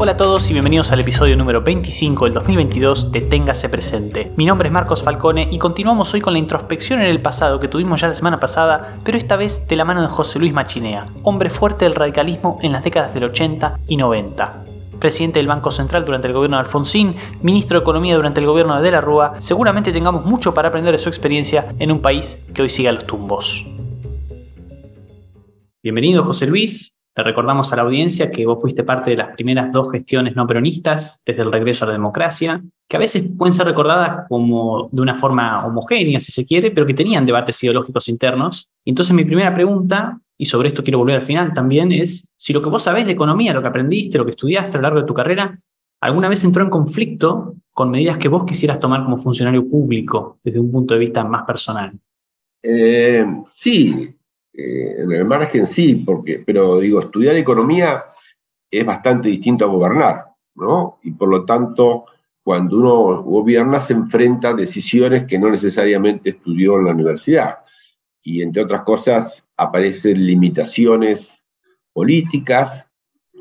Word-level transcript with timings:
Hola 0.00 0.12
a 0.12 0.16
todos 0.16 0.48
y 0.48 0.52
bienvenidos 0.52 0.92
al 0.92 1.00
episodio 1.00 1.36
número 1.36 1.60
25 1.60 2.24
del 2.24 2.34
2022 2.34 3.10
de 3.10 3.20
Téngase 3.20 3.68
Presente. 3.68 4.32
Mi 4.36 4.46
nombre 4.46 4.68
es 4.68 4.72
Marcos 4.72 5.02
Falcone 5.02 5.48
y 5.50 5.58
continuamos 5.58 6.14
hoy 6.14 6.20
con 6.20 6.32
la 6.32 6.38
introspección 6.38 7.00
en 7.00 7.08
el 7.08 7.20
pasado 7.20 7.58
que 7.58 7.66
tuvimos 7.66 8.00
ya 8.00 8.08
la 8.08 8.14
semana 8.14 8.38
pasada, 8.38 8.92
pero 9.02 9.18
esta 9.18 9.36
vez 9.36 9.66
de 9.66 9.76
la 9.76 9.84
mano 9.84 10.00
de 10.00 10.06
José 10.06 10.38
Luis 10.38 10.52
Machinea, 10.52 11.08
hombre 11.24 11.50
fuerte 11.50 11.84
del 11.84 11.96
radicalismo 11.96 12.56
en 12.62 12.72
las 12.72 12.84
décadas 12.84 13.12
del 13.12 13.24
80 13.24 13.80
y 13.88 13.96
90 13.96 14.64
presidente 14.98 15.38
del 15.38 15.46
Banco 15.46 15.70
Central 15.70 16.04
durante 16.04 16.26
el 16.26 16.34
gobierno 16.34 16.56
de 16.56 16.62
Alfonsín, 16.62 17.14
ministro 17.42 17.78
de 17.78 17.82
Economía 17.82 18.16
durante 18.16 18.40
el 18.40 18.46
gobierno 18.46 18.76
de 18.76 18.82
De 18.82 18.90
la 18.90 19.00
Rúa, 19.00 19.34
seguramente 19.38 19.92
tengamos 19.92 20.24
mucho 20.24 20.54
para 20.54 20.68
aprender 20.68 20.92
de 20.92 20.98
su 20.98 21.08
experiencia 21.08 21.74
en 21.78 21.92
un 21.92 22.00
país 22.00 22.40
que 22.52 22.62
hoy 22.62 22.68
sigue 22.68 22.88
a 22.88 22.92
los 22.92 23.06
tumbos. 23.06 23.66
Bienvenido 25.80 26.24
José 26.24 26.48
Luis, 26.48 26.98
le 27.14 27.22
recordamos 27.22 27.72
a 27.72 27.76
la 27.76 27.82
audiencia 27.82 28.32
que 28.32 28.44
vos 28.44 28.60
fuiste 28.60 28.82
parte 28.82 29.10
de 29.10 29.16
las 29.16 29.32
primeras 29.36 29.70
dos 29.70 29.92
gestiones 29.92 30.34
no 30.34 30.44
peronistas 30.44 31.20
desde 31.24 31.42
el 31.42 31.52
regreso 31.52 31.84
a 31.84 31.88
la 31.88 31.92
democracia, 31.92 32.60
que 32.88 32.96
a 32.96 33.00
veces 33.00 33.30
pueden 33.38 33.52
ser 33.52 33.66
recordadas 33.66 34.26
como 34.28 34.88
de 34.90 35.00
una 35.00 35.14
forma 35.14 35.64
homogénea, 35.64 36.18
si 36.18 36.32
se 36.32 36.44
quiere, 36.44 36.72
pero 36.72 36.84
que 36.84 36.94
tenían 36.94 37.24
debates 37.24 37.62
ideológicos 37.62 38.08
internos. 38.08 38.68
Entonces 38.84 39.14
mi 39.14 39.24
primera 39.24 39.54
pregunta, 39.54 40.18
y 40.36 40.46
sobre 40.46 40.68
esto 40.70 40.82
quiero 40.82 40.98
volver 40.98 41.14
al 41.14 41.22
final 41.22 41.54
también, 41.54 41.92
es 41.92 42.32
si 42.36 42.52
lo 42.52 42.60
que 42.60 42.70
vos 42.70 42.82
sabés 42.82 43.06
de 43.06 43.12
economía, 43.12 43.54
lo 43.54 43.62
que 43.62 43.68
aprendiste, 43.68 44.18
lo 44.18 44.24
que 44.24 44.32
estudiaste 44.32 44.78
a 44.78 44.80
lo 44.80 44.82
largo 44.82 45.00
de 45.00 45.06
tu 45.06 45.14
carrera, 45.14 45.60
alguna 46.00 46.28
vez 46.28 46.42
entró 46.42 46.64
en 46.64 46.70
conflicto 46.70 47.54
con 47.72 47.92
medidas 47.92 48.18
que 48.18 48.26
vos 48.26 48.44
quisieras 48.44 48.80
tomar 48.80 49.04
como 49.04 49.18
funcionario 49.18 49.64
público 49.68 50.40
desde 50.42 50.58
un 50.58 50.72
punto 50.72 50.94
de 50.94 51.00
vista 51.00 51.22
más 51.22 51.44
personal. 51.44 51.96
Eh, 52.64 53.24
sí, 53.54 54.17
eh, 54.60 55.02
en 55.04 55.12
el 55.12 55.24
margen 55.24 55.68
sí, 55.68 55.94
porque, 55.94 56.42
pero 56.44 56.80
digo, 56.80 57.00
estudiar 57.00 57.36
economía 57.36 58.06
es 58.68 58.84
bastante 58.84 59.28
distinto 59.28 59.64
a 59.64 59.68
gobernar, 59.68 60.24
¿no? 60.56 60.98
Y 61.04 61.12
por 61.12 61.28
lo 61.28 61.44
tanto, 61.44 62.06
cuando 62.42 62.76
uno 62.78 63.22
gobierna 63.22 63.80
se 63.80 63.92
enfrenta 63.92 64.48
a 64.48 64.54
decisiones 64.54 65.28
que 65.28 65.38
no 65.38 65.48
necesariamente 65.48 66.30
estudió 66.30 66.76
en 66.76 66.86
la 66.86 66.90
universidad. 66.90 67.58
Y 68.20 68.42
entre 68.42 68.64
otras 68.64 68.82
cosas, 68.82 69.44
aparecen 69.56 70.26
limitaciones 70.26 71.28
políticas, 71.92 72.84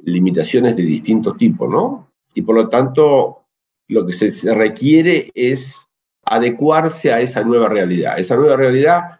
limitaciones 0.03 0.75
de 0.75 0.83
distintos 0.83 1.35
tipos, 1.35 1.67
¿no? 1.67 2.11
Y 2.35 2.43
por 2.43 2.55
lo 2.55 2.69
tanto, 2.69 3.39
lo 3.87 4.05
que 4.05 4.13
se 4.13 4.53
requiere 4.53 5.31
es 5.33 5.87
adecuarse 6.23 7.11
a 7.11 7.21
esa 7.21 7.43
nueva 7.43 7.69
realidad. 7.69 8.19
Esa 8.19 8.35
nueva 8.35 8.55
realidad 8.55 9.16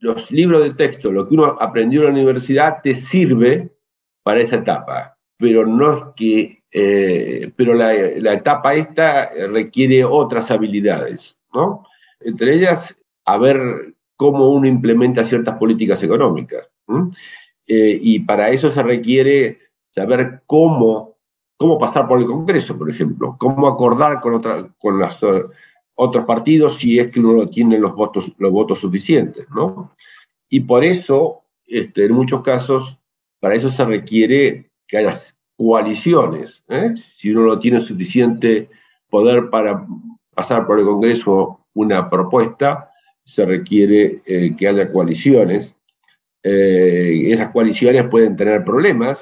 los 0.00 0.30
libros 0.30 0.62
de 0.62 0.74
texto, 0.74 1.12
lo 1.12 1.28
que 1.28 1.34
uno 1.34 1.56
aprendió 1.60 2.00
en 2.00 2.06
la 2.06 2.12
universidad, 2.12 2.80
te 2.82 2.94
sirve 2.94 3.70
para 4.22 4.40
esa 4.40 4.56
etapa, 4.56 5.16
pero 5.38 5.66
no 5.66 5.92
es 5.92 6.04
que, 6.16 6.62
eh, 6.72 7.52
pero 7.56 7.74
la, 7.74 7.94
etapa 7.94 8.74
esta 8.74 9.30
requiere 9.50 10.04
otras 10.04 10.50
habilidades, 10.50 11.36
¿no? 11.52 11.84
Entre 12.20 12.54
ellas, 12.54 12.94
a 13.24 13.38
ver 13.38 13.94
cómo 14.16 14.50
uno 14.50 14.66
implementa 14.66 15.24
ciertas 15.24 15.56
políticas 15.58 16.02
económicas. 16.02 16.68
Eh, 17.66 17.98
y 18.02 18.20
para 18.20 18.50
eso 18.50 18.68
se 18.68 18.82
requiere 18.82 19.58
saber 19.94 20.42
cómo, 20.46 21.16
cómo 21.56 21.78
pasar 21.78 22.08
por 22.08 22.18
el 22.18 22.26
Congreso, 22.26 22.76
por 22.76 22.90
ejemplo, 22.90 23.36
cómo 23.38 23.68
acordar 23.68 24.20
con, 24.20 24.34
otra, 24.34 24.68
con 24.78 24.98
las 24.98 25.20
otros 26.02 26.24
partidos 26.24 26.78
si 26.78 26.98
es 26.98 27.10
que 27.10 27.20
uno 27.20 27.46
tiene 27.50 27.78
los 27.78 27.94
votos, 27.94 28.32
los 28.38 28.50
votos 28.50 28.80
suficientes, 28.80 29.46
¿no? 29.50 29.94
Y 30.48 30.60
por 30.60 30.82
eso, 30.82 31.42
este, 31.66 32.06
en 32.06 32.14
muchos 32.14 32.42
casos, 32.42 32.96
para 33.38 33.54
eso 33.54 33.70
se 33.70 33.84
requiere 33.84 34.70
que 34.88 34.96
haya 34.96 35.18
coaliciones. 35.58 36.64
¿eh? 36.68 36.94
Si 36.96 37.30
uno 37.30 37.46
no 37.46 37.58
tiene 37.58 37.82
suficiente 37.82 38.70
poder 39.10 39.50
para 39.50 39.86
pasar 40.34 40.66
por 40.66 40.78
el 40.78 40.86
Congreso 40.86 41.66
una 41.74 42.08
propuesta, 42.08 42.90
se 43.22 43.44
requiere 43.44 44.22
eh, 44.24 44.56
que 44.56 44.68
haya 44.68 44.90
coaliciones. 44.90 45.76
Eh, 46.42 47.26
esas 47.30 47.50
coaliciones 47.50 48.08
pueden 48.08 48.36
tener 48.36 48.64
problemas 48.64 49.20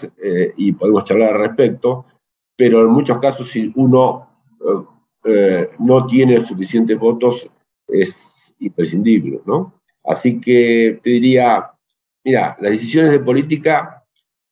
y 0.57 0.71
podemos 0.71 1.05
charlar 1.05 1.35
al 1.35 1.41
respecto, 1.41 2.07
pero 2.57 2.83
en 2.83 2.91
muchos 2.91 3.19
casos 3.19 3.51
si 3.51 3.73
uno 3.75 4.29
eh, 5.31 5.71
no 5.79 6.07
tiene 6.07 6.45
suficientes 6.47 6.99
votos, 6.99 7.47
es 7.87 8.17
imprescindible, 8.61 9.41
¿no? 9.45 9.75
Así 10.05 10.41
que 10.41 11.01
te 11.03 11.11
diría, 11.11 11.71
mira, 12.25 12.57
las 12.61 12.73
decisiones 12.73 13.13
de 13.13 13.21
política, 13.21 14.05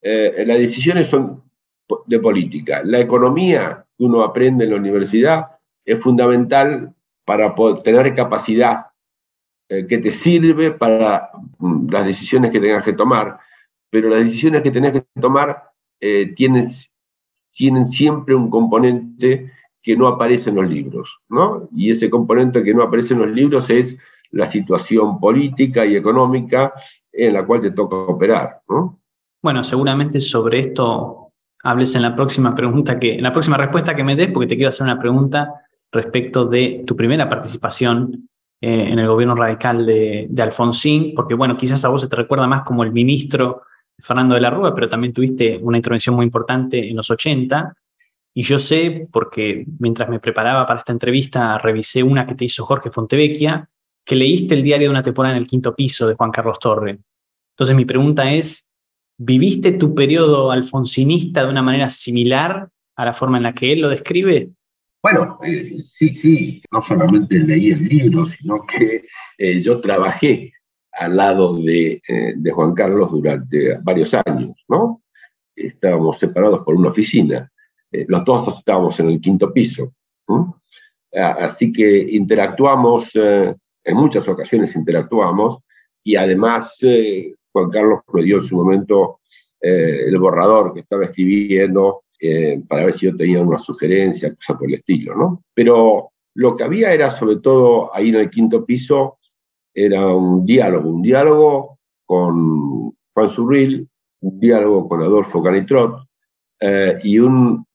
eh, 0.03 0.45
las 0.47 0.59
decisiones 0.59 1.07
son 1.07 1.43
de 2.07 2.19
política. 2.19 2.83
La 2.85 3.01
economía 3.01 3.87
que 3.97 4.05
uno 4.05 4.23
aprende 4.23 4.65
en 4.65 4.71
la 4.71 4.77
universidad 4.77 5.47
es 5.85 5.99
fundamental 6.01 6.95
para 7.25 7.55
poder 7.55 7.83
tener 7.83 8.15
capacidad 8.15 8.89
eh, 9.71 9.87
que 9.87 9.99
te 9.99 10.13
sirve 10.13 10.73
para 10.73 11.31
mm, 11.59 11.91
las 11.91 12.05
decisiones 12.05 12.51
que 12.51 12.61
tengas 12.61 12.85
que 12.85 12.93
tomar, 12.93 13.39
pero 13.89 14.11
las 14.11 14.25
decisiones 14.25 14.61
que 14.61 14.71
tenés 14.71 14.93
que 14.93 15.07
tomar 15.21 15.71
tienen, 16.37 16.71
tienen 17.55 17.87
siempre 17.87 18.35
un 18.35 18.51
componente 18.51 19.51
que 19.87 19.97
no 19.97 20.09
aparece 20.09 20.51
en 20.51 20.57
los 20.57 20.69
libros, 20.69 21.21
¿no? 21.29 21.69
Y 21.73 21.93
ese 21.93 22.11
componente 22.11 22.65
que 22.65 22.75
no 22.75 22.83
aparece 22.83 23.15
en 23.15 23.21
los 23.21 23.31
libros 23.31 23.71
es 23.71 23.97
la 24.33 24.49
situación 24.49 25.21
política 25.21 25.87
y 25.87 25.95
económica 25.95 26.73
en 27.13 27.33
la 27.33 27.47
cual 27.47 27.61
te 27.61 27.71
toca 27.71 27.95
operar, 27.95 28.63
¿no? 28.69 28.99
Bueno, 29.41 29.63
seguramente 29.63 30.19
sobre 30.19 30.59
esto 30.59 31.31
hables 31.63 31.95
en 31.95 32.03
la 32.03 32.17
próxima 32.17 32.53
pregunta 32.53 32.99
que, 32.99 33.15
en 33.15 33.23
la 33.23 33.33
próxima 33.33 33.57
respuesta 33.57 33.95
que 33.95 34.03
me 34.03 34.17
des, 34.17 34.27
porque 34.33 34.49
te 34.49 34.57
quiero 34.57 34.71
hacer 34.71 34.83
una 34.83 34.99
pregunta 34.99 35.55
respecto 35.93 36.47
de 36.47 36.83
tu 36.85 36.97
primera 36.97 37.29
participación 37.29 38.29
eh, 38.61 38.89
en 38.89 38.99
el 38.99 39.07
gobierno 39.07 39.37
radical 39.37 39.87
de, 39.87 40.29
Alfonsín, 40.43 41.15
porque 41.15 41.35
bueno, 41.35 41.57
quizás 41.57 41.85
a 41.85 41.91
vos 41.91 42.03
se 42.03 42.09
te 42.09 42.17
recuerda 42.17 42.49
más 42.49 42.65
como 42.65 42.83
el 42.83 42.91
ministro 42.91 43.63
Fernando 44.01 44.35
de 44.35 44.41
la 44.41 44.51
Rúa, 44.51 44.75
pero 44.75 44.89
también 44.89 45.13
tuviste 45.13 45.61
una 45.63 45.77
intervención 45.77 46.17
muy 46.17 46.25
importante 46.25 46.91
en 46.91 46.97
los 46.97 47.09
80 47.09 47.73
y 48.39 48.43
yo 48.43 48.59
sé, 48.59 49.09
porque 49.11 49.65
mientras 49.79 50.11
me 50.11 50.21
preparaba 50.21 50.67
para 50.67 50.81
esta 50.81 50.93
entrevista, 50.93 51.57
revisé 51.57 52.03
una 52.03 52.27
que 52.27 52.35
te 52.35 52.45
hizo 52.45 52.67
Jorge 52.67 52.91
Fontevecchia, 52.91 53.71
que 54.05 54.15
leíste 54.15 54.55
el 54.55 54.63
diario 54.63 54.89
de 54.89 54.91
una 54.91 55.03
temporada 55.03 55.35
en 55.35 55.41
el 55.41 55.49
quinto 55.49 55.75
piso 55.75 56.07
de 56.07 56.17
Juan 56.17 56.33
Carlos 56.33 56.59
Torre. 56.59 56.99
Entonces 57.55 57.75
mi 57.75 57.87
pregunta 57.87 58.31
es, 58.31 58.71
¿viviste 59.17 59.73
tu 59.73 59.95
periodo 59.95 60.51
alfonsinista 60.51 61.45
de 61.45 61.51
una 61.51 61.63
manera 61.63 61.89
similar 61.89 62.69
a 62.95 63.05
la 63.07 63.15
forma 63.15 63.39
en 63.39 63.45
la 63.45 63.55
que 63.55 63.73
él 63.73 63.81
lo 63.81 63.89
describe? 63.89 64.51
Bueno, 65.03 65.39
eh, 65.43 65.79
sí, 65.83 66.11
sí, 66.11 66.63
no 66.71 66.83
solamente 66.83 67.39
leí 67.39 67.71
el 67.71 67.85
libro, 67.85 68.27
sino 68.27 68.67
que 68.67 69.07
eh, 69.39 69.63
yo 69.63 69.81
trabajé 69.81 70.53
al 70.93 71.17
lado 71.17 71.57
de, 71.57 72.03
eh, 72.07 72.35
de, 72.37 72.53
Juan 72.53 72.75
Carlos 72.75 73.11
durante 73.11 73.79
varios 73.79 74.13
años, 74.13 74.63
¿no? 74.69 75.03
Estábamos 75.55 76.19
separados 76.19 76.61
por 76.67 76.75
una 76.75 76.91
oficina. 76.91 77.51
Eh, 77.97 78.05
los 78.09 78.25
dos 78.25 78.59
estábamos 78.59 78.99
en 79.01 79.09
el 79.09 79.21
quinto 79.21 79.53
piso. 79.53 79.93
Así 81.13 81.73
que 81.73 81.99
interactuamos, 82.11 83.11
eh, 83.15 83.55
en 83.85 83.97
muchas 83.97 84.29
ocasiones 84.29 84.77
interactuamos, 84.77 85.61
y 86.05 86.17
además 86.17 86.77
eh, 86.83 87.35
Juan 87.53 87.71
Carlos 87.71 88.01
me 88.13 88.23
dio 88.23 88.37
en 88.37 88.43
su 88.43 88.57
momento 88.57 89.21
el 89.59 90.17
borrador 90.19 90.75
que 90.75 90.81
estaba 90.81 91.07
escribiendo 91.07 92.03
para 92.69 92.85
ver 92.85 92.97
si 92.97 93.07
yo 93.07 93.17
tenía 93.17 93.41
una 93.41 93.59
sugerencia, 93.59 94.33
cosa 94.35 94.57
por 94.57 94.69
el 94.69 94.75
estilo, 94.75 95.17
¿no? 95.17 95.43
Pero 95.55 96.11
lo 96.35 96.55
que 96.55 96.63
había 96.63 96.93
era, 96.93 97.11
sobre 97.11 97.37
todo 97.37 97.93
ahí 97.93 98.11
en 98.11 98.17
el 98.17 98.31
quinto 98.31 98.65
piso, 98.65 99.19
era 99.75 100.07
un 100.07 100.45
diálogo, 100.47 100.89
un 100.89 101.03
diálogo 101.03 101.79
con 102.05 102.95
Juan 103.13 103.31
Surril, 103.31 103.89
un 104.21 104.39
diálogo 104.39 104.89
con 104.89 105.03
Adolfo 105.03 105.43
Canitrot, 105.43 106.06
eh, 106.61 106.99
y 107.03 107.19
un 107.19 107.67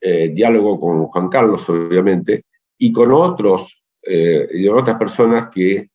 eh, 0.00 0.28
diálogo 0.28 0.80
con 0.80 1.06
Juan 1.06 1.28
Carlos, 1.28 1.68
obviamente, 1.68 2.44
y 2.78 2.92
con 2.92 3.12
otros, 3.12 3.82
eh, 4.02 4.48
y 4.52 4.68
otras 4.68 4.98
personas 4.98 5.48
que, 5.52 5.88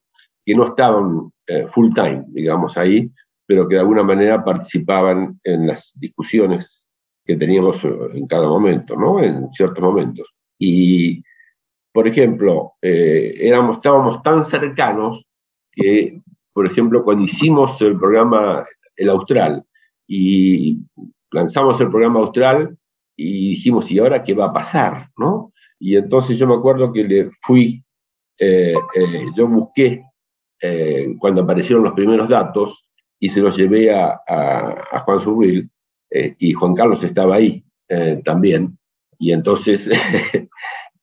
que 0.46 0.56
no 0.56 0.68
estaban 0.68 1.32
full 1.72 1.94
time, 1.94 2.24
digamos, 2.30 2.78
ahí, 2.78 3.12
pero 3.46 3.68
que 3.68 3.76
de 3.76 3.82
alguna 3.82 4.04
manera 4.04 4.42
participaban 4.42 5.38
en 5.44 5.68
las 5.68 5.92
discusiones 5.96 6.86
que 7.26 7.36
teníamos 7.36 7.78
en 7.84 8.26
cada 8.26 8.48
momento, 8.48 8.96
¿no? 8.96 9.22
En 9.22 9.52
ciertos 9.52 9.84
momentos. 9.84 10.30
Y, 10.58 11.22
por 11.92 12.08
ejemplo, 12.08 12.76
éramos, 12.82 13.76
estábamos 13.76 14.24
tan 14.24 14.50
cercanos 14.50 15.26
que, 15.74 16.22
por 16.54 16.68
ejemplo, 16.68 17.04
cuando 17.04 17.26
hicimos 17.26 17.82
el 17.82 17.98
programa 17.98 18.66
El 18.96 19.10
Austral 19.10 19.66
y 20.08 20.80
lanzamos 21.32 21.80
el 21.82 21.90
programa 21.90 22.20
Austral 22.20 22.78
y 23.16 23.50
dijimos, 23.52 23.90
¿y 23.90 24.00
ahora 24.00 24.24
qué 24.24 24.34
va 24.34 24.46
a 24.46 24.54
pasar? 24.54 25.10
¿no? 25.18 25.52
Y 25.80 25.96
entonces 25.96 26.38
yo 26.38 26.48
me 26.48 26.56
acuerdo 26.56 26.92
que 26.92 27.04
le 27.04 27.32
fui, 27.42 27.84
eh, 28.38 28.76
eh, 28.96 29.26
yo 29.36 29.48
busqué, 29.48 30.04
eh, 30.62 31.16
cuando 31.18 31.42
aparecieron 31.42 31.84
los 31.84 31.94
primeros 31.94 32.30
datos, 32.30 32.86
y 33.20 33.30
se 33.30 33.40
los 33.40 33.56
llevé 33.56 33.92
a, 33.94 34.20
Juan 35.06 35.20
Surril, 35.20 35.70
eh, 36.10 36.36
y 36.40 36.54
Juan 36.54 36.76
Carlos 36.76 37.04
estaba 37.04 37.36
ahí 37.36 37.64
también. 38.24 38.78
Y 39.20 39.32
entonces, 39.32 39.88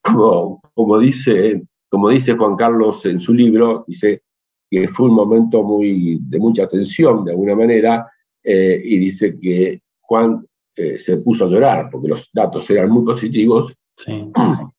como, 0.02 0.60
como, 0.74 0.98
dice, 0.98 1.62
como 1.90 2.08
dice 2.08 2.34
Juan 2.34 2.56
Carlos 2.56 3.04
en 3.04 3.20
su 3.20 3.34
libro, 3.34 3.84
dice 3.86 4.22
que 4.70 4.88
fue 4.88 5.08
un 5.08 5.14
momento 5.14 5.62
muy, 5.62 6.18
de 6.22 6.38
mucha 6.38 6.66
tensión, 6.66 7.24
de 7.24 7.32
alguna 7.32 7.54
manera, 7.54 8.10
y 8.42 8.98
dice 8.98 9.38
que 9.38 9.82
Juan 10.08 10.44
se 10.74 11.16
puso 11.18 11.44
a 11.44 11.48
llorar 11.48 11.88
porque 11.90 12.08
los 12.08 12.30
datos 12.32 12.70
eran 12.70 12.90
muy 12.90 13.04
positivos. 13.04 13.72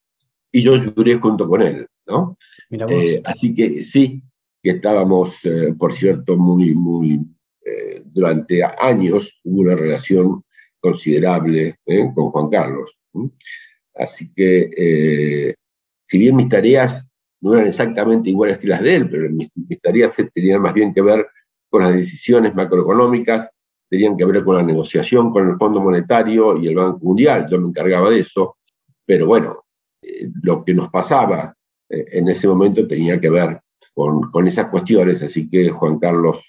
Y 0.51 0.63
yo 0.63 0.75
lloré 0.77 1.19
junto 1.19 1.47
con 1.47 1.61
él, 1.61 1.85
¿no? 2.07 2.35
así 3.23 3.53
que 3.53 3.83
sí, 3.83 4.23
que 4.61 4.71
estábamos, 4.71 5.35
eh, 5.43 5.73
por 5.77 5.93
cierto, 5.93 6.35
muy, 6.37 6.75
muy, 6.75 7.19
eh, 7.65 8.01
durante 8.05 8.63
años 8.63 9.39
hubo 9.43 9.61
una 9.61 9.75
relación 9.75 10.43
considerable 10.79 11.77
eh, 11.85 12.11
con 12.13 12.31
Juan 12.31 12.49
Carlos. 12.49 12.91
Así 13.95 14.31
que, 14.33 15.55
si 16.07 16.17
bien 16.17 16.35
mis 16.35 16.49
tareas 16.49 17.05
no 17.41 17.53
eran 17.53 17.67
exactamente 17.67 18.29
iguales 18.29 18.59
que 18.59 18.67
las 18.67 18.81
de 18.81 18.95
él, 18.95 19.09
pero 19.09 19.29
mis, 19.29 19.49
tareas 19.81 20.13
tenían 20.33 20.61
más 20.61 20.73
bien 20.73 20.93
que 20.93 21.01
ver 21.01 21.27
con 21.69 21.83
las 21.83 21.93
decisiones 21.95 22.55
macroeconómicas, 22.55 23.49
tenían 23.89 24.15
que 24.15 24.25
ver 24.25 24.43
con 24.43 24.57
la 24.57 24.63
negociación 24.63 25.31
con 25.31 25.49
el 25.49 25.57
Fondo 25.57 25.81
Monetario 25.81 26.57
y 26.57 26.67
el 26.67 26.75
Banco 26.75 26.99
Mundial, 27.01 27.47
yo 27.49 27.59
me 27.59 27.69
encargaba 27.69 28.09
de 28.09 28.19
eso, 28.19 28.57
pero 29.05 29.25
bueno, 29.25 29.63
lo 30.43 30.63
que 30.63 30.73
nos 30.73 30.89
pasaba 30.89 31.55
en 31.89 32.27
ese 32.27 32.47
momento 32.47 32.87
tenía 32.87 33.19
que 33.19 33.29
ver 33.29 33.59
con, 34.31 34.47
esas 34.47 34.69
cuestiones, 34.69 35.21
así 35.21 35.49
que 35.49 35.69
Juan 35.69 35.99
Carlos 35.99 36.41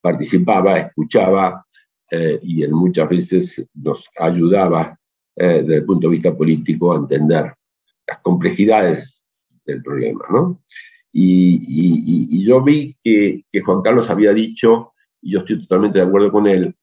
participaba, 0.00 0.78
escuchaba 0.78 1.64
eh, 2.10 2.40
y 2.42 2.64
en 2.64 2.72
muchas 2.72 3.08
veces 3.08 3.64
nos 3.74 4.08
ayudaba 4.18 4.98
eh, 5.36 5.62
desde 5.62 5.76
el 5.76 5.84
punto 5.84 6.08
de 6.08 6.12
vista 6.12 6.36
político 6.36 6.92
a 6.92 6.96
entender 6.96 7.54
las 8.06 8.18
complejidades 8.22 9.24
del 9.64 9.82
problema. 9.82 10.24
¿no? 10.30 10.60
Y, 11.12 12.44
yo 12.44 12.62
vi 12.62 12.96
que, 13.04 13.44
Juan 13.64 13.82
Carlos 13.82 14.10
había 14.10 14.32
dicho, 14.32 14.92
y 15.22 15.32
yo 15.32 15.40
estoy 15.40 15.60
totalmente 15.60 15.98
de 15.98 16.04
acuerdo 16.04 16.32
con 16.32 16.46
él, 16.46 16.74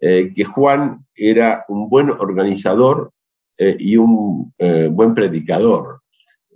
eh, 0.00 0.32
que 0.34 0.44
Juan 0.44 1.06
era 1.14 1.64
un 1.68 1.88
buen 1.88 2.10
organizador 2.10 3.12
y 3.58 3.98
un 3.98 4.54
buen 4.56 5.14
predicador. 5.14 6.00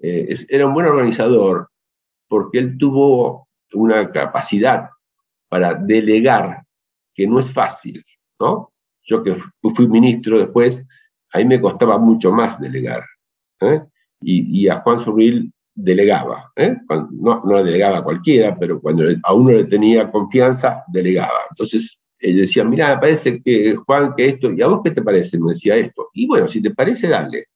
era 0.01 0.67
un 0.67 0.73
buen 0.73 0.87
organizador 0.87 1.69
porque 2.29 2.59
él 2.59 2.79
tuvo 2.79 3.47
una 3.75 4.11
capacidad 4.11 4.89
para 5.49 5.75
delegar 5.75 6.63
que 7.15 7.27
no 7.27 7.41
es 7.41 7.53
fácil, 7.53 8.05
¿no? 8.41 8.73
Yo 9.03 9.23
que 9.23 9.37
fui 9.75 9.87
ministro 9.87 10.39
después, 10.39 10.83
ahí 11.33 11.45
me 11.45 11.61
costaba 11.61 11.99
mucho 11.99 12.33
más 12.33 12.59
delegar. 12.61 13.05
¿eh? 13.61 13.83
Y, 14.21 14.69
a 14.69 14.81
Juan 14.81 15.05
Surril 15.05 15.53
delegaba, 15.75 16.53
¿eh? 16.57 16.77
no, 17.11 17.43
no 17.45 17.65
delegaba 17.65 17.99
a 17.99 18.05
cualquiera, 18.05 18.57
pero 18.59 18.81
cuando 18.81 19.05
a 19.23 19.35
uno 19.35 19.51
le 19.51 19.65
tenía 19.65 20.11
confianza, 20.11 20.85
delegaba. 20.89 21.41
Entonces, 21.51 21.99
él 22.21 22.37
decía, 22.37 22.65
mira, 22.65 22.95
me 22.95 23.01
parece 23.01 23.43
que 23.43 23.75
Juan, 23.77 24.15
que 24.17 24.29
esto, 24.29 24.53
¿y 24.53 24.63
a 24.63 24.69
vos 24.69 24.81
qué 24.85 24.93
te 24.93 25.03
parece? 25.03 25.39
Me 25.39 25.53
decía 25.53 25.77
esto. 25.77 26.09
Y 26.15 26.27
bueno, 26.27 26.49
si 26.49 26.63
te 26.63 26.71
parece, 26.71 27.09
dale. 27.09 27.47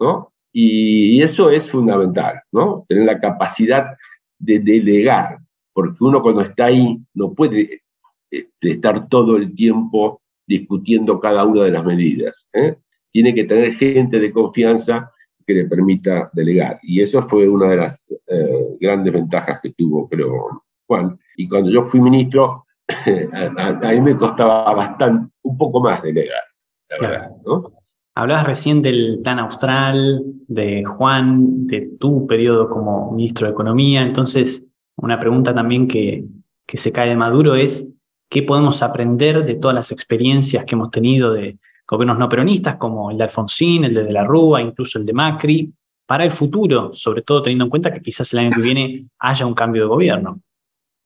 ¿no? 0.00 0.32
Y, 0.52 1.22
eso 1.22 1.50
es 1.50 1.70
fundamental, 1.70 2.40
¿no? 2.52 2.84
Tener 2.88 3.04
la 3.04 3.20
capacidad 3.20 3.96
de 4.38 4.58
delegar, 4.58 5.38
porque 5.72 6.02
uno 6.04 6.20
cuando 6.20 6.42
está 6.42 6.66
ahí 6.66 6.98
no 7.14 7.32
puede 7.32 7.82
este, 8.30 8.72
estar 8.72 9.08
todo 9.08 9.36
el 9.36 9.54
tiempo 9.54 10.20
discutiendo 10.46 11.20
cada 11.20 11.44
una 11.44 11.64
de 11.64 11.70
las 11.70 11.84
medidas. 11.84 12.46
¿eh? 12.52 12.76
Tiene 13.12 13.34
que 13.34 13.44
tener 13.44 13.74
gente 13.76 14.18
de 14.18 14.32
confianza 14.32 15.10
que 15.52 15.62
le 15.62 15.68
permita 15.68 16.30
delegar. 16.32 16.78
Y 16.82 17.00
eso 17.02 17.26
fue 17.28 17.48
una 17.48 17.68
de 17.68 17.76
las 17.76 18.00
eh, 18.26 18.76
grandes 18.80 19.12
ventajas 19.12 19.60
que 19.62 19.72
tuvo, 19.72 20.08
creo, 20.08 20.64
Juan. 20.86 21.18
Y 21.36 21.48
cuando 21.48 21.70
yo 21.70 21.84
fui 21.84 22.00
ministro, 22.00 22.66
a, 22.88 23.92
mí 23.92 24.00
me 24.00 24.16
costaba 24.16 24.72
bastante, 24.74 25.32
un 25.42 25.58
poco 25.58 25.80
más 25.80 26.02
delegar, 26.02 26.42
la 26.90 26.98
verdad, 26.98 27.30
¿no? 27.44 27.72
Hablabas 28.14 28.46
recién 28.46 28.82
del 28.82 29.20
plan 29.22 29.38
austral, 29.38 30.22
de 30.46 30.84
Juan, 30.84 31.66
de 31.66 31.92
tu 31.98 32.26
periodo 32.26 32.68
como 32.68 33.10
ministro 33.12 33.46
de 33.46 33.54
Economía. 33.54 34.02
Entonces, 34.02 34.66
una 34.96 35.18
pregunta 35.18 35.54
también 35.54 35.88
que, 35.88 36.26
que 36.66 36.76
se 36.76 36.92
cae 36.92 37.08
de 37.08 37.16
Maduro 37.16 37.54
es, 37.54 37.88
¿qué 38.28 38.42
podemos 38.42 38.82
aprender 38.82 39.46
de 39.46 39.54
todas 39.54 39.74
las 39.74 39.92
experiencias 39.92 40.66
que 40.66 40.74
hemos 40.74 40.90
tenido 40.90 41.32
de 41.32 41.58
gobiernos 41.92 42.18
no 42.18 42.28
peronistas, 42.28 42.76
como 42.76 43.10
el 43.10 43.18
de 43.18 43.24
Alfonsín, 43.24 43.84
el 43.84 43.94
de 43.94 44.04
De 44.04 44.12
la 44.12 44.24
Rúa, 44.24 44.60
incluso 44.60 44.98
el 44.98 45.06
de 45.06 45.12
Macri, 45.12 45.72
para 46.06 46.24
el 46.24 46.32
futuro, 46.32 46.92
sobre 46.94 47.22
todo 47.22 47.42
teniendo 47.42 47.64
en 47.64 47.70
cuenta 47.70 47.92
que 47.92 48.02
quizás 48.02 48.32
el 48.32 48.40
año 48.40 48.50
que 48.50 48.60
viene 48.60 49.06
haya 49.18 49.46
un 49.46 49.54
cambio 49.54 49.82
de 49.82 49.88
gobierno? 49.88 50.40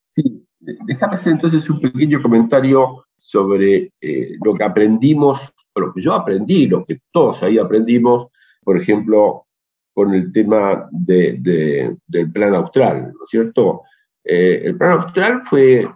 Sí, 0.03 0.45
déjame 0.59 1.17
hacer 1.17 1.33
entonces 1.33 1.69
un 1.69 1.81
pequeño 1.81 2.23
comentario 2.23 3.05
sobre 3.19 3.93
eh, 4.01 4.37
lo 4.43 4.55
que 4.55 4.65
aprendimos 4.65 5.41
lo 5.81 5.93
que 5.93 6.03
yo 6.03 6.15
aprendí, 6.15 6.67
lo 6.67 6.85
que 6.85 7.01
todos 7.13 7.43
ahí 7.43 7.59
aprendimos, 7.59 8.29
por 8.63 8.81
ejemplo, 8.81 9.47
con 9.95 10.15
el 10.15 10.33
tema 10.33 10.89
de, 10.91 11.97
del 12.07 12.33
plan 12.33 12.55
austral, 12.55 13.13
¿no 13.13 13.25
es 13.25 13.31
cierto? 13.31 13.83
Eh, 14.25 14.63
el 14.65 14.77
plan 14.77 15.01
austral 15.01 15.43
fue 15.45 15.89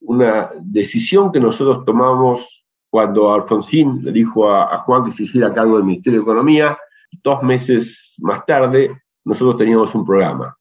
una 0.00 0.50
decisión 0.60 1.30
que 1.30 1.40
nosotros 1.40 1.84
tomamos 1.84 2.65
cuando 2.96 3.30
Alfonsín 3.30 4.00
le 4.02 4.10
dijo 4.10 4.50
a, 4.50 4.78
Juan 4.78 5.04
que 5.04 5.12
se 5.12 5.24
hiciera 5.24 5.52
cargo 5.52 5.76
del 5.76 5.84
Ministerio 5.84 6.20
de 6.20 6.24
Economía. 6.24 6.78
Dos 7.22 7.42
meses 7.42 8.14
más 8.18 8.46
tarde, 8.46 9.02
nosotros 9.24 9.58
teníamos 9.58 9.94
un 9.94 10.06
programa. 10.06 10.56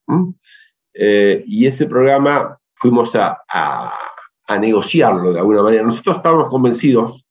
Eh, 0.94 1.46
y 1.48 1.66
ese 1.66 1.86
programa 1.86 2.58
fuimos 2.76 3.16
a, 3.16 3.42
a 3.48 4.58
negociarlo 4.60 5.32
de 5.32 5.40
alguna 5.40 5.64
manera. 5.64 5.84
Nosotros 5.84 6.18
estábamos 6.18 6.50
convencidos 6.50 7.26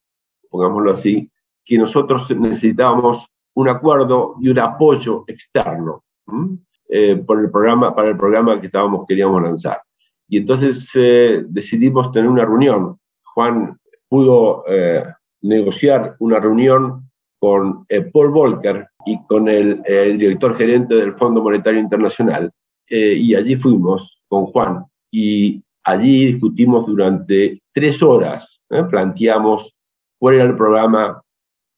pongámoslo 0.55 0.93
así, 0.93 1.29
que 1.65 1.77
nosotros 1.77 2.31
necesitábamos 2.31 3.27
un 3.55 3.69
acuerdo 3.69 4.37
y 4.41 4.50
un 4.50 4.59
apoyo 4.61 5.25
externo 5.27 6.05
eh, 6.89 7.17
por 7.17 7.41
el 7.41 7.50
programa, 7.50 7.93
para 7.93 8.11
el 8.11 8.17
programa 8.17 8.61
que 8.61 8.67
estábamos, 8.67 9.05
queríamos 9.05 9.43
lanzar. 9.43 9.83
Y 10.29 10.39
entonces 10.39 10.89
eh, 10.95 11.43
decidimos 11.49 12.12
tener 12.12 12.31
una 12.31 12.45
reunión. 12.45 13.00
Juan 13.25 13.77
pudo 14.14 14.64
eh, 14.69 15.02
negociar 15.42 16.14
una 16.21 16.38
reunión 16.38 17.11
con 17.40 17.85
Paul 18.12 18.30
Volcker 18.30 18.87
y 19.04 19.18
con 19.26 19.49
el, 19.49 19.83
director 19.83 20.56
gerente 20.56 20.94
del 20.94 21.14
Fondo 21.14 21.42
Monetario 21.42 21.80
Internacional. 21.80 22.50
y 22.88 23.35
allí 23.35 23.56
fuimos 23.56 24.23
con 24.28 24.47
Juan 24.47 24.85
y 25.11 25.61
allí 25.83 26.26
discutimos 26.26 26.87
durante 26.87 27.61
tres 27.75 28.02
horas, 28.02 28.62
planteamos 28.88 29.75
cuál 30.18 30.37
era 30.37 30.44
el 30.44 30.56
programa 30.56 31.21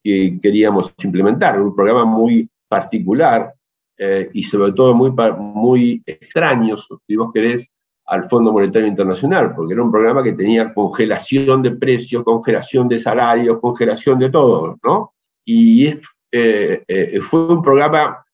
que 0.05 0.39
queríamos 0.43 0.95
implementar, 1.03 1.61
un 1.61 1.75
programa 1.75 2.05
muy 2.05 2.49
particular 2.69 3.53
eh, 3.99 4.29
y 4.35 4.45
sobre 4.45 4.73
todo 4.73 4.95
muy, 4.95 5.11
muy 5.39 6.03
extraño, 6.05 6.77
si 7.07 7.17
vos 7.17 7.33
querés, 7.33 7.67
al 8.07 8.29
Fondo 8.29 8.53
Monetario 8.53 8.87
Internacional, 8.87 9.55
porque 9.55 9.75
era 9.75 9.83
un 9.83 9.91
programa 9.91 10.23
que 10.23 10.33
tenía 10.33 10.73
congelación 10.73 11.63
de 11.63 11.73
precios, 11.73 12.25
congelación 12.25 12.89
de 12.89 13.01
salarios, 13.01 13.61
congelación 13.61 14.19
de 14.19 14.31
todo, 14.31 14.79
¿no? 14.85 15.13
Y 15.45 15.89
eh, 16.33 16.83
eh, 16.87 17.21
fue 17.29 17.47
un 17.47 17.63
programa 17.63 18.25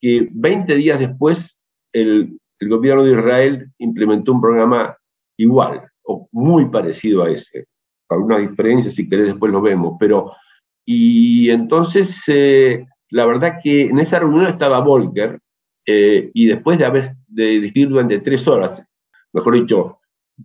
que 0.00 0.28
20 0.32 0.74
días 0.74 0.98
después 0.98 1.56
el, 1.92 2.38
el 2.58 2.68
gobierno 2.68 3.04
de 3.04 3.12
Israel 3.12 3.70
implementó 3.78 4.32
un 4.32 4.40
programa 4.40 4.96
igual 5.36 5.88
o 6.04 6.28
muy 6.32 6.66
parecido 6.66 7.22
a 7.22 7.30
ese 7.30 7.66
alguna 8.08 8.38
diferencia, 8.38 8.90
si 8.90 9.08
querés 9.08 9.28
después 9.28 9.50
lo 9.50 9.62
vemos, 9.62 9.96
pero, 9.98 10.32
y 10.84 11.48
entonces, 11.48 12.22
eh, 12.26 12.84
la 13.08 13.24
verdad 13.24 13.58
que 13.62 13.84
en 13.84 13.98
esa 14.00 14.18
reunión 14.18 14.48
estaba 14.48 14.80
Volker, 14.80 15.38
y 15.86 16.46
después 16.46 16.78
de 16.78 16.84
haber 16.84 17.12
de 17.26 17.58
discutir 17.58 17.88
durante 17.88 18.20
tres 18.20 18.46
horas, 18.46 18.84
mejor 19.32 19.54
dicho, 19.54 19.98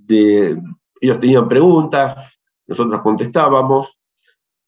ellos 0.07 1.19
tenían 1.19 1.47
preguntas, 1.47 2.17
nosotros 2.67 3.01
contestábamos, 3.01 3.97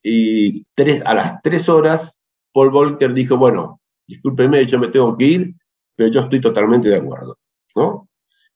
y 0.01 0.65
a 1.05 1.13
las 1.13 1.41
tres 1.41 1.67
horas, 1.67 2.17
Paul 2.53 2.69
Volker 2.69 3.13
dijo, 3.13 3.37
bueno, 3.37 3.81
discúlpeme, 4.07 4.65
yo 4.65 4.79
me 4.79 4.87
tengo 4.87 5.17
que 5.17 5.25
ir, 5.25 5.55
pero 5.95 6.09
yo 6.09 6.21
estoy 6.21 6.41
totalmente 6.41 6.89
de 6.89 6.97
acuerdo, 6.97 7.37
¿no? 7.75 8.07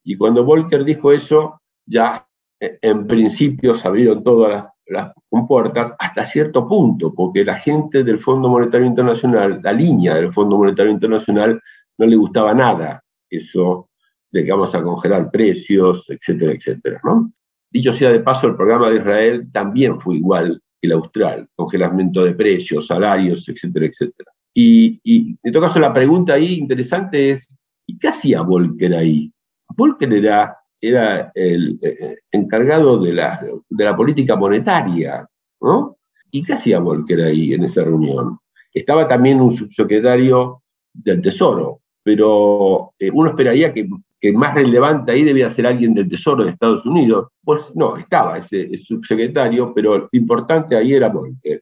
Y 0.03 0.17
cuando 0.17 0.43
Volker 0.43 0.83
dijo 0.83 1.11
eso, 1.11 1.61
ya 1.85 2.25
en 2.59 3.07
principio 3.07 3.75
se 3.75 3.87
abrieron 3.87 4.23
todas 4.23 4.65
las, 4.85 5.13
compuertas 5.29 5.93
hasta 5.97 6.25
cierto 6.25 6.67
punto, 6.67 7.13
porque 7.13 7.43
la 7.43 7.55
gente 7.55 8.03
del 8.03 8.19
Fondo 8.19 8.49
Monetario 8.49 8.85
Internacional, 8.85 9.59
la 9.63 9.73
línea 9.73 10.15
del 10.15 10.31
Fondo 10.31 10.57
Monetario 10.57 10.91
Internacional, 10.91 11.59
no 11.97 12.05
le 12.05 12.15
gustaba 12.15 12.53
nada 12.53 13.03
eso 13.29 13.89
de 14.33 14.43
que 14.43 14.51
vamos 14.51 14.75
a 14.75 14.81
congelar 14.81 15.31
precios, 15.31 16.05
etcétera, 16.09 16.53
etcétera, 16.53 16.99
¿no? 17.03 17.31
dicho 17.73 17.91
sea 17.91 18.11
de 18.11 18.19
paso, 18.19 18.47
el 18.47 18.55
programa 18.55 18.89
de 18.89 18.97
Israel 18.97 19.51
también 19.51 19.99
fue 19.99 20.17
igual 20.17 20.61
que 20.79 20.87
el 20.87 20.93
austral, 20.93 21.47
congelamiento 21.55 22.23
de 22.23 22.33
precios, 22.33 22.87
salarios, 22.87 23.47
etcétera, 23.49 23.87
etcétera. 23.87 24.31
Y, 24.53 24.99
y 25.03 25.35
en 25.41 25.53
todo 25.53 25.63
caso 25.63 25.79
la 25.79 25.93
pregunta 25.93 26.33
ahí 26.33 26.55
interesante 26.55 27.31
es, 27.31 27.47
¿y 27.87 27.97
qué 27.97 28.09
hacía 28.09 28.41
Volcker 28.41 28.93
ahí? 28.93 29.31
Volcker 29.75 30.13
era, 30.13 30.55
era 30.79 31.31
el 31.33 31.79
eh, 31.81 32.17
encargado 32.31 32.99
de 32.99 33.13
la, 33.13 33.43
de 33.69 33.83
la 33.83 33.95
política 33.95 34.35
monetaria, 34.35 35.27
¿no? 35.61 35.97
¿Y 36.29 36.43
qué 36.43 36.53
hacía 36.53 36.79
Volcker 36.79 37.21
ahí 37.21 37.53
en 37.53 37.63
esa 37.63 37.83
reunión? 37.83 38.37
Estaba 38.71 39.07
también 39.07 39.41
un 39.41 39.55
subsecretario 39.55 40.61
del 40.93 41.21
Tesoro, 41.21 41.79
pero 42.03 42.93
eh, 42.99 43.09
uno 43.11 43.29
esperaría 43.29 43.73
que, 43.73 43.87
que, 44.23 44.31
más 44.31 44.55
relevante 44.55 45.11
ahí 45.11 45.23
debía 45.23 45.53
ser 45.53 45.67
alguien 45.67 45.93
del 45.93 46.07
Tesoro 46.07 46.45
de 46.45 46.51
Estados 46.51 46.85
Unidos. 46.85 47.27
Pues 47.43 47.61
no, 47.75 47.97
estaba 47.97 48.37
ese, 48.37 48.77
subsecretario, 48.77 49.73
pero 49.73 49.97
lo 49.97 50.09
importante 50.13 50.77
ahí 50.77 50.93
era 50.93 51.09
Volcker. 51.09 51.61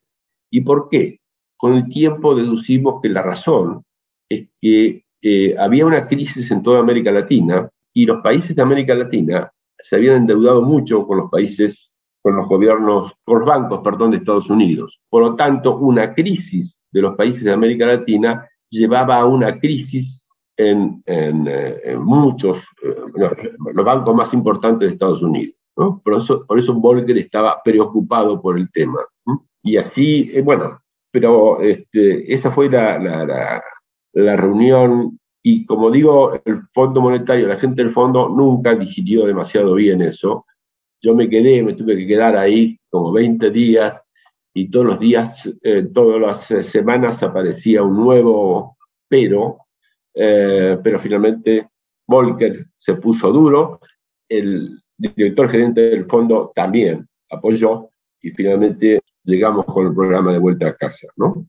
¿Y 0.52 0.62
por 0.62 0.88
qué? 0.90 1.20
Con 1.58 1.74
el 1.74 1.90
tiempo 1.90 2.36
deducimos 2.36 3.02
que 3.02 3.10
la 3.10 3.24
razón 3.24 3.84
es 4.30 4.48
que 4.62 5.04
eh, 5.24 5.56
había 5.58 5.88
una 5.88 6.08
crisis 6.08 6.52
en 6.52 6.62
toda 6.62 6.80
América 6.80 7.12
Latina 7.12 7.68
y 7.94 8.06
los 8.06 8.22
países 8.22 8.56
de 8.56 8.62
América 8.62 8.94
Latina 8.94 9.52
se 9.80 9.96
habían 9.96 10.18
endeudado 10.18 10.62
mucho 10.62 11.08
con 11.08 11.18
los 11.18 11.32
países, 11.32 11.92
con 12.22 12.36
los 12.36 12.48
gobiernos, 12.48 13.14
con 13.24 13.40
los 13.40 13.48
bancos, 13.48 13.82
perdón, 13.84 14.12
de 14.12 14.18
Estados 14.18 14.50
Unidos. 14.50 15.00
Por 15.10 15.24
lo 15.24 15.36
tanto, 15.36 15.78
una 15.78 16.14
crisis 16.14 16.80
de 16.92 17.02
los 17.02 17.16
países 17.16 17.44
de 17.44 17.54
América 17.54 17.88
Latina 17.88 18.48
llevaba 18.70 19.18
a 19.18 19.26
una 19.26 19.60
crisis 19.60 20.21
en, 20.58 21.04
eh, 21.06 21.98
muchos, 22.00 22.60
eh, 22.84 22.96
los 23.74 23.86
bancos 23.86 24.16
más 24.16 24.34
importantes 24.34 24.88
de 24.88 24.94
Estados 24.94 25.22
Unidos. 25.22 25.56
Por, 25.74 26.14
eso, 26.16 26.46
por 26.46 26.60
eso 26.60 26.74
Volcker 26.74 27.18
estaba 27.18 27.62
preocupado 27.64 28.42
por 28.42 28.58
el 28.58 28.70
tema. 28.72 29.00
Y 29.64 29.78
así, 29.78 30.30
eh, 30.34 30.42
bueno, 30.42 30.80
pero 31.12 31.62
este, 31.62 32.34
esa 32.34 32.52
fue 32.52 32.70
la, 32.70 33.00
la, 33.00 33.64
la, 34.14 34.36
reunión 34.36 35.20
y 35.44 35.66
como 35.66 35.90
digo, 35.90 36.40
el 36.46 36.62
Fondo 36.74 37.02
Monetario, 37.02 37.48
la 37.48 37.58
gente 37.58 37.84
del 37.84 37.94
fondo 37.94 38.30
nunca 38.30 38.76
digirió 38.76 39.26
demasiado 39.26 39.74
bien 39.76 40.02
eso. 40.02 40.46
Yo 41.02 41.16
me 41.16 41.30
quedé, 41.30 41.64
me 41.64 41.74
tuve 41.74 41.98
que 41.98 42.08
quedar 42.08 42.38
ahí 42.38 42.80
como 42.90 43.12
20 43.12 43.50
días 43.50 44.02
y 44.54 44.70
todos 44.70 44.86
los 44.86 45.00
días, 45.00 45.50
eh, 45.64 45.84
todas 45.94 46.22
las 46.22 46.52
eh, 46.52 46.64
semanas 46.64 47.24
aparecía 47.24 47.84
un 47.84 47.98
nuevo 47.98 48.78
pero, 49.08 49.58
eh, 50.14 50.78
pero 50.84 51.00
finalmente 51.00 51.70
Volcker 52.08 52.68
se 52.78 52.96
puso 52.96 53.32
duro, 53.32 53.80
el 54.30 54.80
director 54.98 55.50
gerente 55.50 55.82
del 55.82 56.06
fondo 56.06 56.52
también 56.56 57.08
apoyó 57.30 57.90
y 58.22 58.32
finalmente 58.32 59.02
llegamos 59.24 59.66
con 59.66 59.88
el 59.88 59.94
programa 59.94 60.32
de 60.32 60.40
vuelta 60.40 60.68
a 60.68 60.76
casa, 60.76 61.08
¿no? 61.16 61.46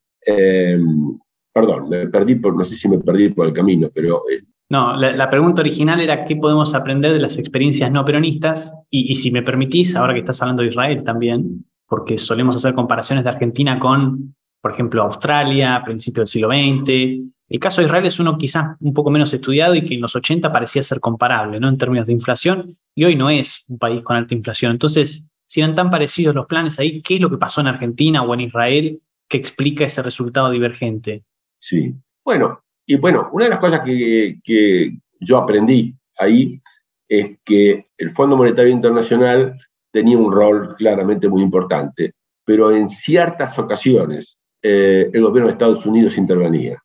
perdón, 1.53 1.89
me 1.89 2.07
perdí 2.07 2.37
por, 2.37 2.57
no 2.57 2.65
sé 2.65 2.77
si 2.77 2.89
me 2.89 2.99
perdí 2.99 3.31
por 3.31 3.47
el 3.47 3.53
camino, 3.53 3.91
pero... 3.93 4.23
no, 4.71 4.97
la, 4.97 5.29
pregunta 5.29 5.61
original 5.61 6.01
era 6.01 6.25
qué 6.25 6.37
podemos 6.37 6.75
aprender 6.75 7.13
de 7.13 7.19
las 7.19 7.39
experiencias 7.39 7.91
no 7.91 8.05
peronistas 8.05 8.73
y, 8.89 9.11
y 9.11 9.17
si 9.17 9.33
me 9.33 9.43
permitís, 9.43 9.97
ahora 9.97 10.15
que 10.15 10.21
estás 10.21 10.41
hablando 10.41 10.63
de 10.63 10.69
Israel 10.69 11.03
también, 11.05 11.65
porque 11.93 12.17
solemos 12.17 12.57
hacer 12.57 12.73
comparaciones 12.73 13.23
de 13.23 13.29
Argentina 13.29 13.79
con, 13.79 14.35
por 14.63 14.73
ejemplo, 14.73 15.03
Australia, 15.03 15.77
a 15.77 15.85
principios 15.85 16.23
del 16.23 16.27
siglo 16.29 16.49
XX. 16.49 17.32
El 17.49 17.61
caso 17.61 17.81
de 17.81 17.87
Israel 17.87 18.07
es 18.07 18.19
uno 18.19 18.39
quizás 18.39 18.77
un 18.81 18.95
poco 18.95 19.11
menos 19.11 19.33
estudiado 19.35 19.75
y 19.75 19.85
que 19.85 19.95
en 19.95 20.01
los 20.01 20.17
80 20.17 20.53
parecía 20.53 20.83
ser 20.83 21.01
comparable, 21.01 21.61
¿no? 21.61 21.69
En 21.69 21.79
términos 21.79 22.07
de 22.07 22.13
inflación, 22.13 22.79
y 22.95 23.05
hoy 23.05 23.17
no 23.17 23.29
es 23.31 23.65
un 23.69 23.79
país 23.79 24.03
con 24.03 24.17
alta 24.17 24.35
inflación. 24.35 24.73
Entonces, 24.73 25.25
si 25.47 25.61
eran 25.61 25.75
tan 25.75 25.91
parecidos 25.91 26.35
los 26.35 26.47
planes 26.47 26.79
ahí, 26.79 27.03
¿qué 27.03 27.17
es 27.17 27.21
lo 27.21 27.31
que 27.31 27.37
pasó 27.37 27.61
en 27.61 27.67
Argentina 27.67 28.23
o 28.23 28.33
en 28.33 28.41
Israel 28.41 29.01
que 29.29 29.37
explica 29.37 29.85
ese 29.85 30.03
resultado 30.03 30.51
divergente? 30.51 31.25
Sí. 31.59 31.95
Bueno, 32.25 32.63
y 32.87 32.97
bueno, 32.97 33.29
una 33.33 33.45
de 33.45 33.51
las 33.51 33.61
cosas 33.61 33.81
que, 33.81 34.39
que 34.43 34.97
yo 35.21 35.39
aprendí 35.39 35.95
ahí 36.19 36.61
es 37.09 37.39
que 37.45 37.87
el 37.99 38.13
Fondo 38.13 38.37
Monetario 38.37 38.73
Internacional 38.73 39.59
tenía 39.91 40.17
un 40.17 40.33
rol 40.33 40.75
claramente 40.77 41.29
muy 41.29 41.43
importante, 41.43 42.15
pero 42.45 42.73
en 42.73 42.89
ciertas 42.89 43.59
ocasiones 43.59 44.37
eh, 44.63 45.11
el 45.13 45.23
gobierno 45.23 45.49
de 45.49 45.53
Estados 45.53 45.85
Unidos 45.85 46.17
intervenía. 46.17 46.83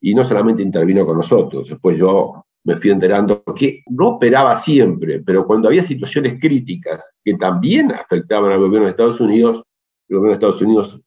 Y 0.00 0.14
no 0.14 0.24
solamente 0.24 0.62
intervino 0.62 1.06
con 1.06 1.18
nosotros, 1.18 1.68
después 1.68 1.96
yo 1.98 2.44
me 2.64 2.76
fui 2.76 2.90
enterando 2.90 3.44
que 3.54 3.82
no 3.90 4.08
operaba 4.08 4.56
siempre, 4.56 5.20
pero 5.20 5.46
cuando 5.46 5.68
había 5.68 5.86
situaciones 5.86 6.40
críticas 6.40 7.08
que 7.24 7.34
también 7.34 7.92
afectaban 7.92 8.50
al 8.50 8.58
gobierno 8.58 8.86
de 8.86 8.90
Estados 8.90 9.20
Unidos, 9.20 9.62
el 10.08 10.16
gobierno 10.16 10.38
de 10.38 10.46
Estados 10.46 10.62
Unidos 10.62 11.00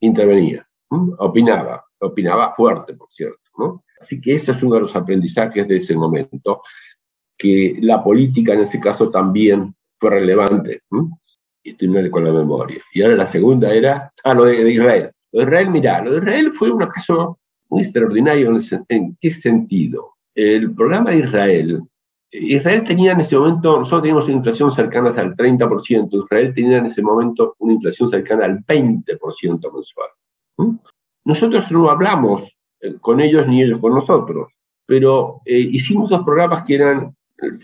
intervenía, 0.00 0.66
opinaba, 1.18 1.84
opinaba 2.00 2.54
fuerte, 2.54 2.94
por 2.94 3.08
cierto. 3.12 3.38
Así 4.00 4.20
que 4.20 4.34
ese 4.34 4.52
es 4.52 4.62
uno 4.62 4.76
de 4.76 4.80
los 4.82 4.96
aprendizajes 4.96 5.68
de 5.68 5.76
ese 5.76 5.94
momento, 5.94 6.62
que 7.38 7.76
la 7.80 8.02
política 8.02 8.54
en 8.54 8.60
ese 8.60 8.80
caso 8.80 9.10
también 9.10 9.74
fue 9.98 10.10
relevante. 10.10 10.80
Y 11.62 11.70
estoy 11.70 12.10
con 12.10 12.24
la 12.24 12.32
memoria. 12.32 12.82
Y 12.92 13.02
ahora 13.02 13.16
la 13.16 13.30
segunda 13.30 13.72
era, 13.72 14.12
ah, 14.24 14.34
lo 14.34 14.44
de, 14.44 14.68
Israel. 14.70 15.10
Lo 15.30 15.40
de 15.40 15.44
Israel, 15.44 15.70
mira, 15.70 16.02
lo 16.02 16.12
de 16.12 16.18
Israel 16.18 16.52
fue 16.54 16.70
un 16.70 16.78
caso 16.86 17.38
muy 17.72 17.84
extraordinario. 17.84 18.60
¿En, 18.88 19.16
qué 19.18 19.32
sentido? 19.32 20.14
El 20.34 20.74
programa 20.74 21.10
de 21.10 21.20
Israel, 21.20 21.82
Israel 22.30 22.84
tenía 22.86 23.12
en 23.12 23.20
ese 23.20 23.36
momento, 23.36 23.78
nosotros 23.78 24.02
teníamos 24.02 24.24
una 24.26 24.36
inflación 24.36 24.70
cercana 24.70 25.08
al 25.10 25.34
30%, 25.34 26.24
Israel 26.24 26.54
tenía 26.54 26.78
en 26.78 26.86
ese 26.86 27.02
momento 27.02 27.54
una 27.58 27.72
inflación 27.72 28.10
cercana 28.10 28.44
al 28.44 28.58
20% 28.64 29.06
mensual. 29.74 30.80
Nosotros 31.24 31.70
no 31.72 31.90
hablamos 31.90 32.42
eh, 32.80 32.94
con 33.00 33.20
ellos 33.20 33.46
ni 33.48 33.62
ellos 33.62 33.80
con 33.80 33.94
nosotros, 33.94 34.52
pero 34.86 35.40
eh, 35.46 35.58
hicimos 35.58 36.10
dos 36.10 36.24
programas 36.24 36.64
que 36.64 36.74
eran 36.74 37.16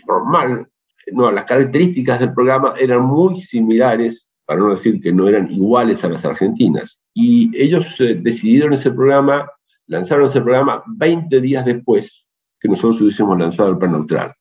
formal, 0.05 0.67
no, 1.11 1.31
las 1.31 1.45
características 1.45 2.19
del 2.19 2.33
programa 2.33 2.73
eran 2.79 3.03
muy 3.03 3.41
similares, 3.43 4.25
para 4.45 4.61
no 4.61 4.73
decir 4.73 4.99
que 4.99 5.11
no 5.11 5.27
eran 5.27 5.51
iguales 5.51 6.03
a 6.03 6.09
las 6.09 6.25
argentinas. 6.25 6.99
Y 7.13 7.51
ellos 7.55 7.85
eh, 7.99 8.17
decidieron 8.19 8.73
ese 8.73 8.89
programa, 8.89 9.47
lanzaron 9.89 10.27
ese 10.27 10.41
programa 10.41 10.83
20 10.87 11.41
días 11.41 11.65
después 11.65 12.25
que 12.59 12.69
nosotros 12.69 13.01
hubiésemos 13.01 13.37
lanzado 13.37 13.69
el 13.69 13.77
plan 13.77 13.91
neutral. 13.91 14.33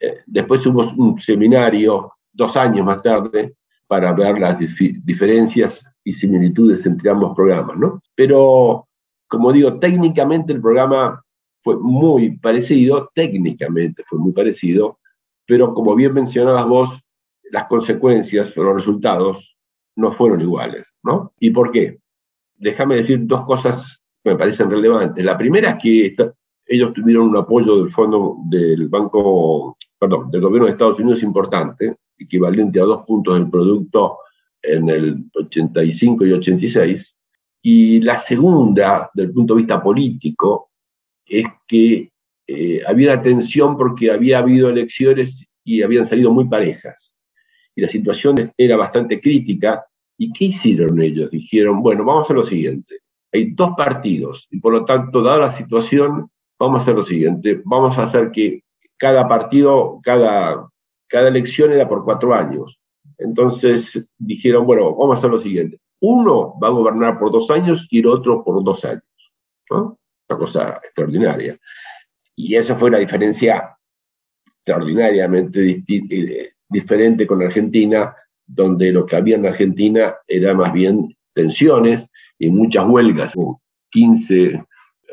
Eh, 0.00 0.18
después 0.26 0.66
hubo 0.66 0.82
un 0.96 1.20
seminario 1.20 2.12
dos 2.32 2.56
años 2.56 2.84
más 2.84 3.02
tarde 3.02 3.54
para 3.86 4.12
ver 4.12 4.38
las 4.38 4.58
diferencias 4.58 5.80
y 6.02 6.12
similitudes 6.12 6.84
entre 6.86 7.10
ambos 7.10 7.34
programas. 7.36 7.76
Pero, 8.14 8.88
como 9.28 9.52
digo, 9.52 9.78
técnicamente 9.78 10.52
el 10.52 10.60
programa 10.60 11.22
fue 11.62 11.76
muy 11.78 12.36
parecido, 12.38 13.10
técnicamente 13.14 14.02
fue 14.08 14.18
muy 14.18 14.32
parecido, 14.32 14.98
pero 15.46 15.72
como 15.72 15.94
bien 15.94 16.14
mencionabas 16.14 16.66
vos, 16.66 17.00
las 17.50 17.66
consecuencias 17.66 18.56
o 18.56 18.62
los 18.64 18.74
resultados 18.74 19.56
no 19.96 20.12
fueron 20.12 20.40
iguales, 20.40 20.84
¿no? 21.04 21.32
¿Y 21.38 21.50
por 21.50 21.70
qué? 21.70 21.98
Déjame 22.56 22.96
decir 22.96 23.20
dos 23.22 23.44
cosas 23.44 24.03
me 24.24 24.36
parecen 24.36 24.70
relevantes. 24.70 25.24
La 25.24 25.36
primera 25.36 25.70
es 25.72 25.82
que 25.82 26.16
ellos 26.66 26.92
tuvieron 26.94 27.28
un 27.28 27.36
apoyo 27.36 27.76
del 27.76 27.92
fondo 27.92 28.38
del 28.46 28.88
Banco, 28.88 29.76
perdón, 29.98 30.30
del 30.30 30.40
gobierno 30.40 30.66
de 30.66 30.72
Estados 30.72 30.98
Unidos 30.98 31.22
importante, 31.22 31.96
equivalente 32.18 32.80
a 32.80 32.84
dos 32.84 33.04
puntos 33.06 33.34
del 33.34 33.50
producto 33.50 34.18
en 34.62 34.88
el 34.88 35.24
85 35.34 36.24
y 36.26 36.32
86. 36.32 37.14
Y 37.62 38.00
la 38.00 38.18
segunda, 38.18 39.10
del 39.14 39.32
punto 39.32 39.54
de 39.54 39.58
vista 39.58 39.82
político, 39.82 40.70
es 41.26 41.46
que 41.66 42.10
eh, 42.46 42.82
había 42.86 43.12
una 43.12 43.22
tensión 43.22 43.76
porque 43.76 44.10
había 44.10 44.38
habido 44.38 44.68
elecciones 44.68 45.46
y 45.64 45.82
habían 45.82 46.06
salido 46.06 46.30
muy 46.32 46.46
parejas. 46.46 47.14
Y 47.74 47.82
la 47.82 47.88
situación 47.88 48.52
era 48.56 48.76
bastante 48.76 49.20
crítica. 49.20 49.84
¿Y 50.16 50.32
qué 50.32 50.46
hicieron 50.46 51.00
ellos? 51.00 51.30
Dijeron, 51.30 51.82
bueno, 51.82 52.04
vamos 52.04 52.30
a 52.30 52.34
lo 52.34 52.46
siguiente. 52.46 53.03
Hay 53.34 53.50
dos 53.50 53.72
partidos 53.76 54.46
y 54.52 54.60
por 54.60 54.72
lo 54.72 54.84
tanto, 54.84 55.20
dada 55.20 55.38
la 55.38 55.52
situación, 55.52 56.30
vamos 56.56 56.78
a 56.78 56.82
hacer 56.82 56.94
lo 56.94 57.04
siguiente. 57.04 57.60
Vamos 57.64 57.98
a 57.98 58.04
hacer 58.04 58.30
que 58.30 58.62
cada 58.96 59.26
partido, 59.26 59.98
cada, 60.04 60.68
cada 61.08 61.28
elección 61.28 61.72
era 61.72 61.88
por 61.88 62.04
cuatro 62.04 62.32
años. 62.32 62.78
Entonces 63.18 63.90
dijeron, 64.18 64.66
bueno, 64.66 64.94
vamos 64.94 65.16
a 65.16 65.18
hacer 65.18 65.30
lo 65.30 65.40
siguiente. 65.40 65.80
Uno 66.00 66.56
va 66.62 66.68
a 66.68 66.70
gobernar 66.70 67.18
por 67.18 67.32
dos 67.32 67.50
años 67.50 67.88
y 67.90 67.98
el 67.98 68.06
otro 68.06 68.44
por 68.44 68.62
dos 68.62 68.84
años. 68.84 69.02
¿no? 69.68 69.98
Una 70.28 70.38
cosa 70.38 70.80
extraordinaria. 70.84 71.58
Y 72.36 72.54
esa 72.54 72.76
fue 72.76 72.92
la 72.92 72.98
diferencia 72.98 73.76
extraordinariamente 74.46 75.82
eh, 75.88 76.52
diferente 76.68 77.26
con 77.26 77.42
Argentina, 77.42 78.14
donde 78.46 78.92
lo 78.92 79.04
que 79.06 79.16
había 79.16 79.34
en 79.34 79.46
Argentina 79.46 80.14
era 80.28 80.54
más 80.54 80.72
bien 80.72 81.16
tensiones 81.34 82.08
y 82.38 82.50
muchas 82.50 82.86
huelgas, 82.88 83.32
15 83.90 84.64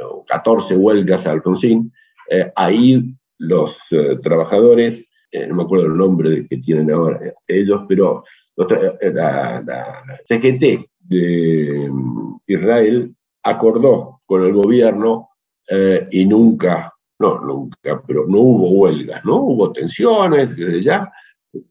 o 0.03 0.25
14 0.25 0.75
huelgas 0.75 1.25
a 1.25 1.31
Alfonsín. 1.31 1.91
Eh, 2.29 2.51
ahí 2.55 3.15
los 3.37 3.77
eh, 3.91 4.17
trabajadores 4.21 5.05
eh, 5.31 5.47
no 5.47 5.55
me 5.55 5.63
acuerdo 5.63 5.85
el 5.85 5.97
nombre 5.97 6.45
que 6.47 6.57
tienen 6.57 6.91
ahora 6.91 7.19
ellos, 7.47 7.83
pero 7.87 8.23
la, 8.57 9.61
la 9.65 10.03
CGT 10.27 10.85
de 10.99 11.89
mm, 11.89 12.39
Israel 12.47 13.15
acordó 13.43 14.21
con 14.25 14.45
el 14.45 14.53
gobierno 14.53 15.29
eh, 15.69 16.07
y 16.11 16.25
nunca, 16.25 16.93
no, 17.19 17.39
nunca, 17.39 18.01
pero 18.05 18.25
no 18.27 18.39
hubo 18.39 18.69
huelgas, 18.71 19.23
¿no? 19.23 19.37
Hubo 19.37 19.71
tensiones 19.71 20.55
desde 20.55 20.81
ya, 20.81 21.11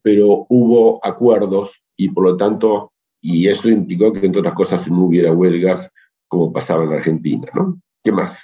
pero 0.02 0.46
hubo 0.48 1.04
acuerdos 1.04 1.72
y 1.96 2.08
por 2.08 2.24
lo 2.24 2.36
tanto, 2.36 2.92
y 3.20 3.48
eso 3.48 3.68
implicó 3.68 4.12
que 4.12 4.26
entre 4.26 4.40
otras 4.40 4.54
cosas 4.54 4.86
no 4.88 5.04
hubiera 5.04 5.32
huelgas 5.32 5.90
como 6.28 6.52
pasaba 6.52 6.84
en 6.84 6.92
Argentina, 6.92 7.48
¿no? 7.54 7.80
¿Qué 8.02 8.12
más? 8.12 8.38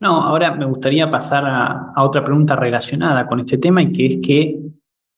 No, 0.00 0.20
ahora 0.20 0.54
me 0.54 0.66
gustaría 0.66 1.10
pasar 1.10 1.44
a, 1.44 1.92
a 1.94 2.02
otra 2.02 2.24
pregunta 2.24 2.56
relacionada 2.56 3.26
con 3.26 3.40
este 3.40 3.58
tema 3.58 3.82
y 3.82 3.92
que 3.92 4.06
es 4.06 4.16
que 4.20 4.58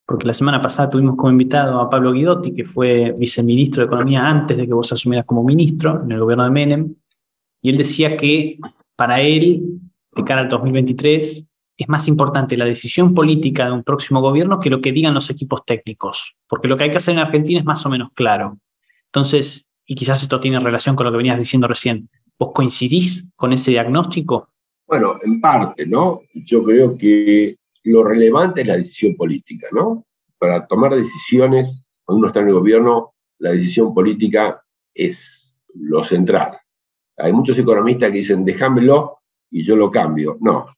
porque 0.07 0.27
la 0.27 0.35
semana 0.35 0.61
pasada 0.61 0.91
tuvimos 0.91 1.17
como 1.17 1.31
invitado 1.31 1.81
a 1.81 1.89
Pablo 1.89 2.13
Guidotti, 2.13 2.55
que 2.55 2.65
fue 2.65 3.15
viceministro 3.19 3.83
de 3.83 3.87
Economía 3.87 4.29
antes 4.29 4.57
de 4.57 4.67
que 4.67 4.75
vos 4.75 4.93
asumieras 4.93 5.25
como 5.25 5.43
ministro 5.43 6.03
en 6.03 6.13
el 6.13 6.21
gobierno 6.21 6.45
de 6.45 6.51
Menem, 6.51 6.95
y 7.63 7.71
él 7.71 7.79
decía 7.79 8.17
que 8.17 8.59
para 8.97 9.21
él, 9.21 9.81
de 10.15 10.25
cara 10.25 10.43
al 10.43 10.49
2023, 10.49 11.47
es 11.77 11.89
más 11.89 12.07
importante 12.07 12.57
la 12.57 12.67
decisión 12.67 13.15
política 13.15 13.67
de 13.67 13.73
un 13.73 13.83
próximo 13.83 14.21
gobierno 14.21 14.61
que 14.61 14.71
lo 14.71 14.81
que 14.81 14.93
digan 14.93 15.15
los 15.15 15.31
equipos 15.31 15.65
técnicos, 15.65 16.37
porque 16.47 16.69
lo 16.69 16.77
que 16.77 16.85
hay 16.85 16.91
que 16.91 16.99
hacer 16.99 17.15
en 17.15 17.21
Argentina 17.21 17.59
es 17.59 17.65
más 17.65 17.85
o 17.87 17.91
menos 17.91 18.11
claro. 18.15 18.59
Entonces, 19.15 19.71
y 19.87 19.95
quizás 19.95 20.25
esto 20.25 20.41
tiene 20.41 20.59
relación 20.59 20.97
con 20.97 21.07
lo 21.07 21.13
que 21.13 21.19
venías 21.19 21.39
diciendo 21.39 21.69
recién, 21.69 22.09
¿vos 22.37 22.51
coincidís 22.53 23.31
con 23.37 23.53
ese 23.53 23.71
diagnóstico? 23.71 24.49
Bueno, 24.89 25.21
en 25.23 25.41
parte, 25.41 25.87
¿no? 25.87 26.23
Yo 26.35 26.65
creo 26.65 26.99
que 26.99 27.57
lo 27.85 28.03
relevante 28.03 28.63
es 28.63 28.67
la 28.67 28.77
decisión 28.77 29.15
política, 29.15 29.69
¿no? 29.71 30.05
Para 30.37 30.67
tomar 30.67 30.97
decisiones, 30.97 31.87
cuando 32.03 32.19
uno 32.19 32.27
está 32.27 32.41
en 32.41 32.49
el 32.49 32.55
gobierno, 32.55 33.13
la 33.39 33.53
decisión 33.53 33.95
política 33.95 34.61
es 34.93 35.63
lo 35.75 36.03
central. 36.03 36.59
Hay 37.17 37.33
muchos 37.33 37.57
economistas 37.57 38.11
que 38.11 38.19
dicen, 38.19 38.45
déjamelo 38.45 39.19
y 39.49 39.63
yo 39.63 39.77
lo 39.77 39.93
cambio. 39.93 40.39
No. 40.41 40.75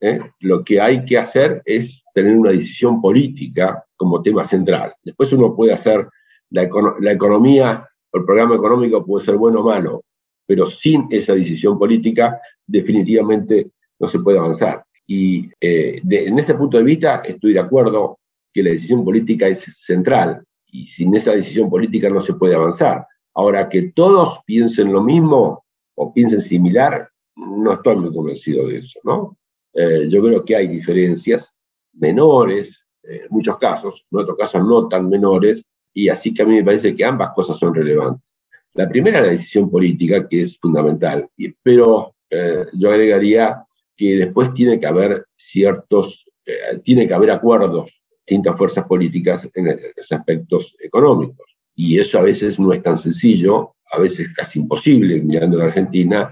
¿eh? 0.00 0.18
Lo 0.40 0.64
que 0.64 0.80
hay 0.80 1.04
que 1.04 1.16
hacer 1.16 1.62
es 1.64 2.04
tener 2.12 2.36
una 2.36 2.50
decisión 2.50 3.00
política 3.00 3.84
como 3.94 4.20
tema 4.20 4.44
central. 4.44 4.94
Después 5.04 5.32
uno 5.32 5.54
puede 5.54 5.72
hacer 5.72 6.08
la, 6.50 6.68
la 7.00 7.12
economía 7.12 7.88
o 8.10 8.18
el 8.18 8.24
programa 8.24 8.56
económico 8.56 9.04
puede 9.04 9.24
ser 9.24 9.36
bueno 9.36 9.60
o 9.60 9.64
malo, 9.64 10.04
pero 10.46 10.66
sin 10.66 11.06
esa 11.10 11.34
decisión 11.34 11.78
política 11.78 12.40
definitivamente 12.66 13.70
no 13.98 14.08
se 14.08 14.18
puede 14.18 14.38
avanzar. 14.38 14.84
Y 15.06 15.48
eh, 15.60 16.00
en 16.02 16.38
ese 16.38 16.54
punto 16.54 16.78
de 16.78 16.84
vista 16.84 17.22
estoy 17.24 17.54
de 17.54 17.60
acuerdo 17.60 18.18
que 18.52 18.62
la 18.62 18.70
decisión 18.70 19.04
política 19.04 19.46
es 19.48 19.64
central 19.80 20.44
y 20.66 20.86
sin 20.86 21.14
esa 21.14 21.32
decisión 21.32 21.70
política 21.70 22.10
no 22.10 22.20
se 22.20 22.34
puede 22.34 22.54
avanzar. 22.54 23.06
Ahora, 23.34 23.68
que 23.68 23.92
todos 23.92 24.40
piensen 24.44 24.92
lo 24.92 25.02
mismo 25.02 25.64
o 25.94 26.12
piensen 26.12 26.42
similar, 26.42 27.08
no 27.36 27.72
estoy 27.72 27.96
muy 27.96 28.12
convencido 28.12 28.66
de 28.66 28.78
eso, 28.78 29.00
¿no? 29.04 29.36
Eh, 29.74 30.08
yo 30.10 30.22
creo 30.22 30.44
que 30.44 30.56
hay 30.56 30.68
diferencias 30.68 31.48
menores, 31.94 32.84
en 33.02 33.26
muchos 33.30 33.56
casos, 33.58 34.04
en 34.10 34.18
otros 34.18 34.36
casos 34.36 34.64
no 34.66 34.88
tan 34.88 35.08
menores, 35.08 35.62
y 35.94 36.08
así 36.08 36.32
que 36.32 36.42
a 36.42 36.46
mí 36.46 36.56
me 36.56 36.64
parece 36.64 36.94
que 36.94 37.04
ambas 37.04 37.30
cosas 37.34 37.58
son 37.58 37.74
relevantes. 37.74 38.28
La 38.74 38.88
primera, 38.88 39.20
la 39.20 39.28
decisión 39.28 39.70
política, 39.70 40.28
que 40.28 40.42
es 40.42 40.58
fundamental, 40.58 41.28
pero 41.62 42.14
eh, 42.30 42.66
yo 42.74 42.90
agregaría 42.90 43.64
que 43.96 44.16
después 44.16 44.54
tiene 44.54 44.78
que 44.78 44.86
haber 44.86 45.26
ciertos, 45.36 46.24
eh, 46.46 46.80
tiene 46.84 47.08
que 47.08 47.14
haber 47.14 47.30
acuerdos, 47.30 47.90
distintas 48.26 48.56
fuerzas 48.56 48.86
políticas 48.86 49.48
en 49.54 49.66
los 49.96 50.12
aspectos 50.12 50.76
económicos. 50.78 51.56
Y 51.74 51.98
eso 51.98 52.18
a 52.18 52.22
veces 52.22 52.58
no 52.60 52.72
es 52.72 52.82
tan 52.82 52.98
sencillo, 52.98 53.74
a 53.90 53.98
veces 53.98 54.28
casi 54.34 54.60
imposible 54.60 55.20
mirando 55.20 55.58
la 55.58 55.66
Argentina, 55.66 56.30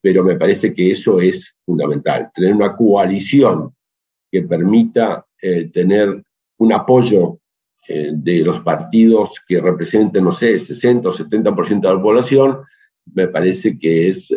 pero 0.00 0.22
me 0.22 0.36
parece 0.36 0.72
que 0.72 0.92
eso 0.92 1.20
es 1.20 1.56
fundamental, 1.64 2.30
tener 2.34 2.54
una 2.54 2.76
coalición 2.76 3.74
que 4.30 4.42
permita 4.42 5.26
eh, 5.40 5.70
tener 5.72 6.22
un 6.58 6.72
apoyo 6.72 7.38
eh, 7.88 8.10
de 8.12 8.44
los 8.44 8.60
partidos 8.60 9.42
que 9.46 9.60
representen, 9.60 10.24
no 10.24 10.32
sé, 10.32 10.60
60 10.60 11.08
o 11.08 11.12
70% 11.12 11.80
de 11.80 11.94
la 11.94 12.02
población, 12.02 12.58
me 13.14 13.28
parece 13.28 13.78
que 13.78 14.10
es 14.10 14.30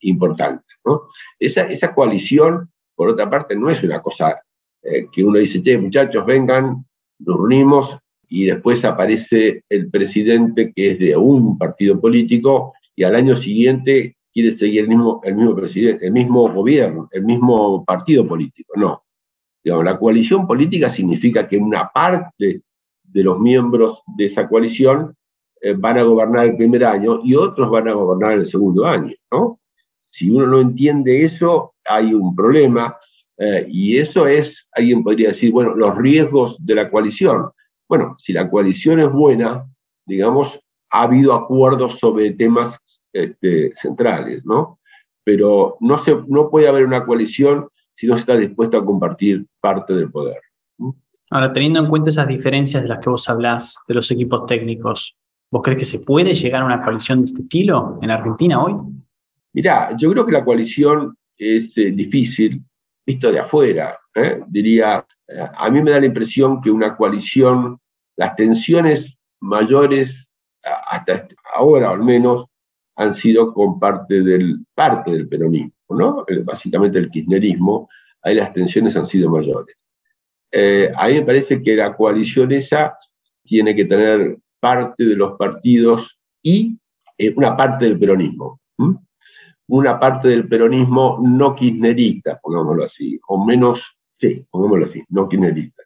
importante. 0.00 0.64
Esa, 1.38 1.62
esa 1.62 1.94
coalición, 1.94 2.70
por 2.94 3.10
otra 3.10 3.28
parte, 3.28 3.54
no 3.54 3.68
es 3.68 3.82
una 3.82 4.00
cosa 4.00 4.40
eh, 4.88 5.08
que 5.12 5.24
uno 5.24 5.38
dice, 5.38 5.62
che, 5.62 5.76
muchachos, 5.76 6.24
vengan, 6.24 6.84
nos 7.18 7.36
reunimos 7.36 7.98
y 8.28 8.44
después 8.44 8.84
aparece 8.84 9.64
el 9.68 9.90
presidente 9.90 10.72
que 10.74 10.92
es 10.92 10.98
de 10.98 11.16
un 11.16 11.58
partido 11.58 12.00
político 12.00 12.72
y 12.94 13.02
al 13.02 13.16
año 13.16 13.34
siguiente 13.36 14.16
quiere 14.32 14.52
seguir 14.52 14.82
el 14.82 14.88
mismo, 14.88 15.20
el 15.24 15.34
mismo 15.34 15.56
presidente, 15.56 16.06
el 16.06 16.12
mismo 16.12 16.48
gobierno, 16.52 17.08
el 17.10 17.24
mismo 17.24 17.84
partido 17.84 18.26
político. 18.26 18.74
No. 18.76 19.02
Digamos, 19.64 19.84
la 19.84 19.98
coalición 19.98 20.46
política 20.46 20.88
significa 20.90 21.48
que 21.48 21.56
una 21.56 21.90
parte 21.92 22.62
de 23.16 23.24
los 23.24 23.40
miembros 23.40 24.02
de 24.18 24.26
esa 24.26 24.46
coalición 24.46 25.16
eh, 25.62 25.72
van 25.72 25.96
a 25.96 26.02
gobernar 26.02 26.44
el 26.44 26.56
primer 26.56 26.84
año 26.84 27.20
y 27.24 27.34
otros 27.34 27.70
van 27.70 27.88
a 27.88 27.94
gobernar 27.94 28.32
el 28.32 28.46
segundo 28.46 28.84
año, 28.84 29.14
¿no? 29.32 29.58
Si 30.10 30.30
uno 30.30 30.46
no 30.46 30.60
entiende 30.60 31.24
eso, 31.24 31.74
hay 31.86 32.12
un 32.12 32.36
problema. 32.36 32.94
Eh, 33.38 33.66
y 33.70 33.96
eso 33.96 34.26
es, 34.26 34.68
alguien 34.72 35.02
podría 35.02 35.28
decir, 35.28 35.50
bueno, 35.50 35.74
los 35.74 35.96
riesgos 35.96 36.58
de 36.60 36.74
la 36.74 36.90
coalición. 36.90 37.48
Bueno, 37.88 38.16
si 38.18 38.34
la 38.34 38.50
coalición 38.50 39.00
es 39.00 39.10
buena, 39.10 39.64
digamos, 40.04 40.60
ha 40.90 41.04
habido 41.04 41.32
acuerdos 41.32 41.98
sobre 41.98 42.32
temas 42.32 42.78
este, 43.14 43.72
centrales, 43.76 44.44
¿no? 44.44 44.78
Pero 45.24 45.78
no, 45.80 45.96
se, 45.96 46.14
no 46.28 46.50
puede 46.50 46.68
haber 46.68 46.84
una 46.84 47.06
coalición 47.06 47.68
si 47.96 48.06
no 48.06 48.14
se 48.16 48.20
está 48.20 48.36
dispuesto 48.36 48.76
a 48.76 48.84
compartir 48.84 49.46
parte 49.62 49.94
del 49.94 50.10
poder. 50.10 50.40
Ahora, 51.30 51.52
teniendo 51.52 51.80
en 51.80 51.88
cuenta 51.88 52.10
esas 52.10 52.28
diferencias 52.28 52.82
de 52.82 52.88
las 52.88 53.00
que 53.00 53.10
vos 53.10 53.28
hablás, 53.28 53.80
de 53.88 53.94
los 53.94 54.10
equipos 54.10 54.46
técnicos, 54.46 55.16
¿vos 55.50 55.62
crees 55.62 55.78
que 55.78 55.84
se 55.84 55.98
puede 56.00 56.34
llegar 56.34 56.62
a 56.62 56.66
una 56.66 56.84
coalición 56.84 57.20
de 57.20 57.24
este 57.26 57.42
estilo 57.42 57.98
en 58.00 58.10
Argentina 58.10 58.62
hoy? 58.62 58.74
Mirá, 59.52 59.96
yo 59.96 60.10
creo 60.12 60.24
que 60.24 60.32
la 60.32 60.44
coalición 60.44 61.16
es 61.36 61.76
eh, 61.78 61.90
difícil, 61.90 62.62
visto 63.04 63.32
de 63.32 63.40
afuera. 63.40 63.98
¿eh? 64.14 64.42
Diría, 64.46 65.04
eh, 65.26 65.46
a 65.56 65.68
mí 65.70 65.82
me 65.82 65.90
da 65.90 66.00
la 66.00 66.06
impresión 66.06 66.60
que 66.60 66.70
una 66.70 66.96
coalición, 66.96 67.78
las 68.16 68.36
tensiones 68.36 69.16
mayores, 69.40 70.28
hasta 70.62 71.26
ahora 71.54 71.90
al 71.90 72.02
menos, 72.02 72.44
han 72.96 73.14
sido 73.14 73.52
con 73.52 73.78
parte 73.80 74.22
del, 74.22 74.64
parte 74.74 75.10
del 75.10 75.28
peronismo, 75.28 75.72
¿no? 75.90 76.24
básicamente 76.44 76.98
el 76.98 77.10
kirchnerismo, 77.10 77.88
ahí 78.22 78.34
las 78.34 78.52
tensiones 78.52 78.96
han 78.96 79.06
sido 79.06 79.30
mayores. 79.30 79.85
A 80.52 81.08
mí 81.08 81.14
me 81.14 81.22
parece 81.22 81.62
que 81.62 81.74
la 81.76 81.94
coalición 81.94 82.52
esa 82.52 82.96
tiene 83.44 83.74
que 83.74 83.84
tener 83.84 84.38
parte 84.60 85.04
de 85.04 85.16
los 85.16 85.36
partidos 85.36 86.18
y 86.42 86.78
una 87.36 87.56
parte 87.56 87.84
del 87.84 87.98
peronismo 87.98 88.60
una 89.68 89.98
parte 89.98 90.28
del 90.28 90.48
peronismo 90.48 91.18
no 91.22 91.54
kirchnerista, 91.54 92.38
pongámoslo 92.40 92.84
así, 92.84 93.18
o 93.28 93.44
menos, 93.44 93.96
sí, 94.18 94.46
pongámoslo 94.50 94.86
así, 94.86 95.02
no 95.08 95.28
kirchnerista. 95.28 95.82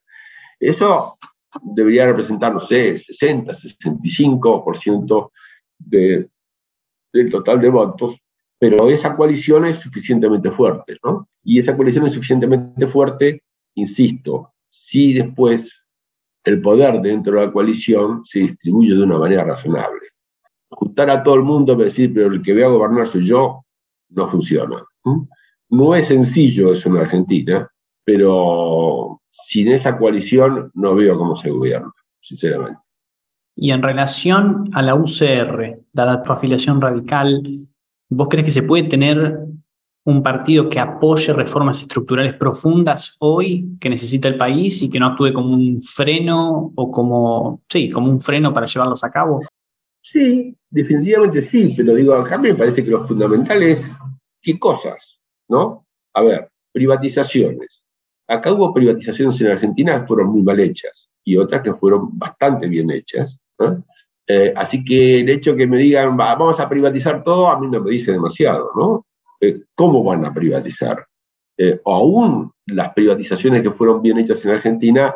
Eso 0.59 1.19
debería 1.63 2.07
representar, 2.07 2.53
no 2.53 2.61
sé, 2.61 2.99
60, 2.99 3.53
65% 3.53 5.31
de, 5.79 6.29
del 7.13 7.31
total 7.31 7.61
de 7.61 7.71
votos, 7.71 8.17
pero 8.59 8.91
esa 8.91 9.17
coalición 9.17 9.65
es 9.65 9.79
suficientemente 9.79 10.51
fuerte, 10.51 10.99
¿no? 11.03 11.29
Y 11.43 11.59
esa 11.59 11.75
coalición 11.75 12.07
es 12.07 12.13
suficientemente 12.13 12.87
fuerte, 12.87 13.43
insisto, 13.75 14.53
si 14.69 15.13
después 15.13 15.87
el 16.45 16.61
poder 16.61 17.01
dentro 17.01 17.39
de 17.39 17.47
la 17.47 17.53
coalición 17.53 18.23
se 18.25 18.41
distribuye 18.41 18.95
de 18.95 19.03
una 19.03 19.19
manera 19.19 19.45
razonable. 19.45 20.01
Juntar 20.71 21.11
a 21.11 21.23
todo 21.23 21.35
el 21.35 21.43
mundo 21.43 21.75
para 21.75 21.87
decir, 21.87 22.13
pero 22.15 22.29
el 22.29 22.43
que 22.43 22.53
voy 22.53 22.63
a 22.63 22.69
gobernar 22.69 23.07
soy 23.09 23.27
yo, 23.27 23.65
no 24.11 24.31
funciona. 24.31 24.83
No 25.69 25.95
es 25.95 26.09
sencillo 26.09 26.73
eso 26.73 26.89
en 26.89 26.97
Argentina, 26.97 27.69
pero 28.05 29.21
sin 29.31 29.69
esa 29.69 29.97
coalición 29.99 30.71
no 30.75 30.95
veo 30.95 31.19
cómo 31.19 31.37
se 31.37 31.51
gobierna, 31.51 31.93
sinceramente. 32.21 32.81
Y 33.57 33.73
en 33.73 33.83
relación 33.83 34.71
a 34.73 34.83
la 34.83 34.95
UCR, 34.95 35.81
dada 35.93 36.23
tu 36.23 36.33
afiliación 36.33 36.81
radical, 36.81 37.67
¿vos 38.09 38.29
crees 38.29 38.45
que 38.47 38.53
se 38.53 38.63
puede 38.63 38.85
tener 38.85 39.39
un 40.11 40.23
partido 40.23 40.69
que 40.69 40.81
apoye 40.81 41.33
reformas 41.33 41.81
estructurales 41.81 42.35
profundas 42.35 43.17
hoy 43.21 43.77
que 43.81 43.89
necesita 43.89 44.29
el 44.29 44.37
país 44.37 44.83
y 44.83 44.91
que 44.91 44.99
no 44.99 45.07
actúe 45.07 45.33
como 45.33 45.55
un 45.55 45.81
freno 45.83 46.73
o 46.75 46.91
como, 46.91 47.63
sí, 47.69 47.91
como 47.91 48.11
un 48.11 48.21
freno 48.21 48.53
para 48.53 48.67
llevarlos 48.67 49.03
a 49.05 49.11
cabo? 49.11 49.41
Sí, 50.03 50.57
definitivamente 50.71 51.43
sí, 51.43 51.75
pero 51.77 51.95
digo, 51.95 52.15
acá 52.15 52.39
me 52.39 52.55
parece 52.55 52.85
que 52.85 52.91
lo 52.91 53.07
fundamental 53.07 53.63
es 53.63 53.83
qué 54.43 54.59
cosas, 54.59 55.21
¿no? 55.49 55.87
A 56.15 56.23
ver, 56.23 56.51
privatizaciones. 56.73 57.83
acá 58.27 58.53
hubo 58.53 58.73
privatizaciones 58.73 59.41
en 59.41 59.49
Argentina 59.49 60.01
que 60.01 60.07
fueron 60.07 60.29
muy 60.29 60.43
mal 60.43 60.61
hechas 60.61 61.09
y 61.25 61.37
otras 61.37 61.63
que 61.63 61.75
fueron 61.75 62.19
bastante 62.19 62.67
bien 62.69 62.91
hechas. 62.91 63.41
Eh, 64.27 64.53
así 64.57 64.85
que 64.85 65.21
el 65.21 65.29
hecho 65.29 65.57
que 65.57 65.67
me 65.67 65.79
digan, 65.79 66.17
vamos 66.17 66.61
a 66.61 66.69
privatizar 66.69 67.25
todo, 67.25 67.49
a 67.49 67.59
mí 67.59 67.67
no 67.67 67.81
me 67.81 67.91
dice 67.91 68.13
demasiado, 68.13 68.71
¿no? 68.77 69.05
Eh, 69.41 69.63
¿Cómo 69.75 70.05
van 70.05 70.25
a 70.25 70.35
privatizar? 70.35 71.07
Eh, 71.57 71.81
aún 71.85 72.53
las 72.67 72.93
privatizaciones 72.95 73.63
que 73.63 73.71
fueron 73.71 74.01
bien 74.01 74.19
hechas 74.19 74.45
en 74.45 74.53
Argentina 74.53 75.15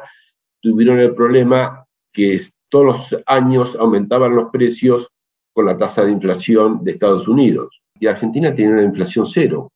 tuvieron 0.60 0.98
el 0.98 1.14
problema 1.14 1.84
que 2.12 2.40
todos 2.68 2.84
los 2.84 3.22
años 3.26 3.76
aumentaban 3.78 4.34
los 4.34 4.50
precios 4.50 5.08
con 5.54 5.66
la 5.66 5.78
tasa 5.78 6.04
de 6.04 6.10
inflación 6.10 6.82
de 6.82 6.92
Estados 6.92 7.28
Unidos. 7.28 7.80
Y 7.98 8.06
Argentina 8.06 8.54
tiene 8.54 8.72
una 8.72 8.82
inflación 8.82 9.26
cero. 9.26 9.70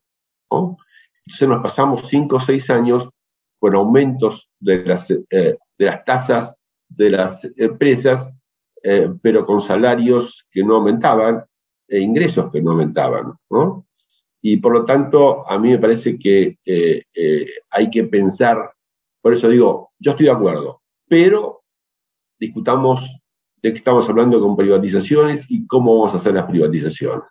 Entonces 0.51 1.49
nos 1.49 1.63
pasamos 1.63 2.09
cinco 2.09 2.37
o 2.37 2.41
seis 2.41 2.69
años 2.71 3.09
con 3.61 3.75
aumentos 3.75 4.49
de 4.61 4.85
las, 4.85 5.11
eh, 5.11 5.57
de 5.79 5.85
las 5.85 6.05
tasas 6.05 6.57
de 6.89 7.11
las 7.11 7.47
empresas, 7.57 8.31
eh, 8.83 9.11
pero 9.23 9.45
con 9.45 9.61
salarios 9.61 10.47
que 10.51 10.63
no 10.63 10.77
aumentaban 10.77 11.45
e 11.87 12.01
ingresos 12.01 12.51
que 12.51 12.61
no 12.61 12.73
aumentaban. 12.73 13.35
Y 14.51 14.57
por 14.57 14.73
lo 14.73 14.87
tanto, 14.87 15.47
a 15.47 15.59
mí 15.59 15.69
me 15.69 15.79
parece 15.79 16.19
que 16.19 16.57
eh, 16.65 17.05
hay 17.69 17.91
que 17.91 18.05
pensar, 18.05 18.73
por 19.21 19.35
eso 19.35 19.47
digo, 19.47 19.91
yo 19.99 20.13
estoy 20.13 20.25
de 20.25 20.33
acuerdo, 20.33 20.81
pero 21.07 21.61
discutamos 22.41 23.03
de 23.61 23.73
qué 23.73 23.79
estamos 23.79 24.09
hablando 24.09 24.41
con 24.41 24.57
privatizaciones 24.57 25.45
y 25.51 25.67
cómo 25.67 25.99
vamos 25.99 26.15
a 26.15 26.17
hacer 26.17 26.33
las 26.33 26.47
privatizaciones. 26.47 27.29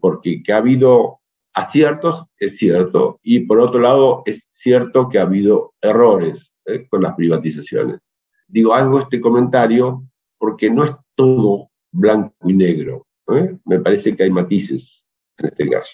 porque 0.00 0.44
que 0.44 0.52
ha 0.52 0.58
habido 0.58 1.18
aciertos, 1.52 2.24
es 2.38 2.56
cierto, 2.56 3.18
y 3.20 3.40
por 3.40 3.58
otro 3.58 3.80
lado, 3.80 4.22
es 4.26 4.46
cierto 4.52 5.08
que 5.08 5.18
ha 5.18 5.22
habido 5.22 5.74
errores 5.80 6.52
eh, 6.66 6.86
con 6.88 7.02
las 7.02 7.16
privatizaciones. 7.16 7.98
Digo, 8.46 8.74
hago 8.74 9.00
este 9.00 9.20
comentario 9.20 10.04
porque 10.38 10.70
no 10.70 10.84
es 10.84 10.92
todo 11.16 11.70
blanco 11.90 12.36
y 12.48 12.52
negro. 12.52 13.08
¿eh? 13.34 13.56
Me 13.64 13.80
parece 13.80 14.14
que 14.14 14.22
hay 14.22 14.30
matices 14.30 15.03
en 15.38 15.46
este 15.46 15.68
caso. 15.68 15.90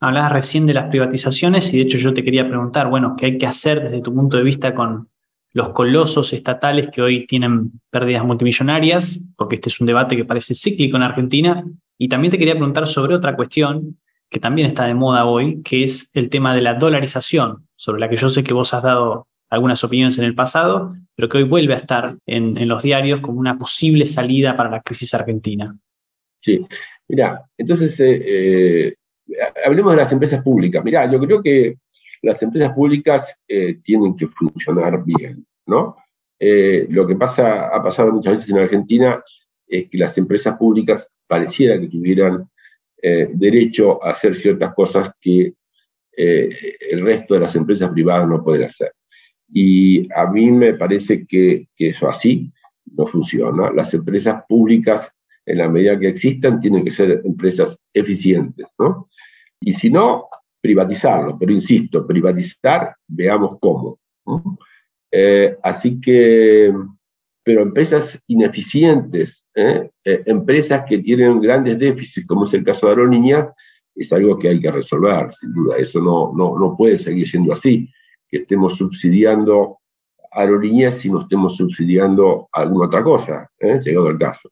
Hablabas 0.00 0.32
recién 0.32 0.66
de 0.66 0.74
las 0.74 0.88
privatizaciones 0.88 1.72
y 1.74 1.78
de 1.78 1.82
hecho 1.82 1.98
yo 1.98 2.14
te 2.14 2.22
quería 2.22 2.48
preguntar, 2.48 2.88
bueno, 2.88 3.14
¿qué 3.16 3.26
hay 3.26 3.38
que 3.38 3.46
hacer 3.46 3.82
desde 3.82 4.00
tu 4.00 4.14
punto 4.14 4.36
de 4.36 4.44
vista 4.44 4.74
con 4.74 5.08
los 5.52 5.70
colosos 5.70 6.32
estatales 6.32 6.88
que 6.90 7.02
hoy 7.02 7.26
tienen 7.26 7.80
pérdidas 7.90 8.24
multimillonarias? 8.24 9.18
Porque 9.36 9.56
este 9.56 9.70
es 9.70 9.80
un 9.80 9.86
debate 9.88 10.16
que 10.16 10.24
parece 10.24 10.54
cíclico 10.54 10.96
en 10.96 11.02
Argentina. 11.02 11.64
Y 11.96 12.08
también 12.08 12.30
te 12.30 12.38
quería 12.38 12.54
preguntar 12.54 12.86
sobre 12.86 13.16
otra 13.16 13.34
cuestión 13.34 13.98
que 14.30 14.38
también 14.40 14.68
está 14.68 14.84
de 14.84 14.94
moda 14.94 15.24
hoy, 15.24 15.62
que 15.62 15.84
es 15.84 16.10
el 16.12 16.28
tema 16.28 16.54
de 16.54 16.60
la 16.60 16.74
dolarización, 16.74 17.66
sobre 17.76 18.00
la 18.00 18.08
que 18.08 18.16
yo 18.16 18.28
sé 18.28 18.44
que 18.44 18.52
vos 18.52 18.74
has 18.74 18.82
dado 18.82 19.26
algunas 19.50 19.82
opiniones 19.82 20.18
en 20.18 20.24
el 20.24 20.34
pasado, 20.34 20.94
pero 21.14 21.28
que 21.28 21.38
hoy 21.38 21.44
vuelve 21.44 21.74
a 21.74 21.78
estar 21.78 22.16
en, 22.26 22.68
los 22.68 22.82
diarios 22.82 23.20
como 23.20 23.40
una 23.40 23.58
posible 23.58 24.04
salida 24.06 24.56
para 24.56 24.70
la 24.70 24.82
crisis 24.82 25.14
argentina. 25.14 25.76
Sí, 26.40 26.66
mira, 27.08 27.42
entonces 27.56 27.98
eh, 28.00 28.88
eh, 28.88 28.96
hablemos 29.64 29.92
de 29.92 29.96
las 29.98 30.12
empresas 30.12 30.42
públicas. 30.42 30.84
Mira, 30.84 31.10
yo 31.10 31.18
creo 31.20 31.42
que 31.42 31.76
las 32.22 32.42
empresas 32.42 32.72
públicas 32.72 33.34
eh, 33.46 33.78
tienen 33.82 34.16
que 34.16 34.26
funcionar 34.28 35.04
bien, 35.04 35.46
¿no? 35.66 35.96
lo 36.40 37.04
que 37.04 37.16
pasa, 37.16 37.66
ha 37.66 37.82
pasado 37.82 38.12
muchas 38.12 38.34
veces 38.34 38.50
en 38.50 38.58
Argentina 38.58 39.20
es 39.66 39.90
que 39.90 39.98
las 39.98 40.16
empresas 40.18 40.56
públicas 40.56 41.04
pareciera 41.26 41.80
que 41.80 41.88
tuvieran 41.88 42.48
derecho 43.02 44.04
a 44.04 44.12
hacer 44.12 44.36
ciertas 44.36 44.72
cosas 44.72 45.10
que 45.20 45.54
el 46.16 47.00
resto 47.02 47.34
de 47.34 47.40
las 47.40 47.56
empresas 47.56 47.90
privadas 47.90 48.28
no 48.28 48.44
pueden 48.44 48.68
hacer. 48.68 48.92
Y 49.52 50.08
a 50.12 50.26
mí 50.26 50.50
me 50.50 50.74
parece 50.74 51.26
que, 51.26 51.68
eso 51.76 52.08
así 52.08 52.52
no 52.84 53.06
funciona. 53.06 53.70
Las 53.70 53.92
empresas 53.94 54.44
públicas, 54.48 55.10
en 55.48 55.58
la 55.58 55.68
medida 55.68 55.98
que 55.98 56.08
existan, 56.08 56.60
tienen 56.60 56.84
que 56.84 56.92
ser 56.92 57.22
empresas 57.24 57.76
eficientes, 57.92 58.66
¿no? 58.78 59.08
Y 59.60 59.74
si 59.74 59.90
no, 59.90 60.28
privatizarlo. 60.60 61.38
Pero 61.38 61.52
insisto, 61.52 62.06
privatizar, 62.06 62.94
veamos 63.06 63.58
cómo. 63.60 63.98
Eh, 65.10 65.56
así 65.62 66.00
que 66.00 66.72
pero 67.42 67.62
empresas 67.62 68.18
ineficientes, 68.26 69.42
¿eh? 69.54 69.88
Eh, 70.04 70.22
empresas 70.26 70.84
que 70.86 70.98
tienen 70.98 71.40
grandes 71.40 71.78
déficits, 71.78 72.26
como 72.26 72.44
es 72.44 72.52
el 72.52 72.62
caso 72.62 72.84
de 72.86 72.92
Aerolíneas, 72.92 73.48
es 73.94 74.12
algo 74.12 74.38
que 74.38 74.50
hay 74.50 74.60
que 74.60 74.70
resolver, 74.70 75.32
sin 75.40 75.54
duda. 75.54 75.78
Eso 75.78 75.98
no, 75.98 76.30
no, 76.36 76.58
no 76.58 76.76
puede 76.76 76.98
seguir 76.98 77.26
siendo 77.26 77.54
así, 77.54 77.88
que 78.28 78.38
estemos 78.38 78.76
subsidiando 78.76 79.78
aerolíneas 80.30 80.98
si 80.98 81.10
no 81.10 81.22
estemos 81.22 81.56
subsidiando 81.56 82.48
alguna 82.52 82.86
otra 82.86 83.02
cosa, 83.02 83.50
llegado 83.60 84.10
el 84.10 84.18
caso. 84.18 84.50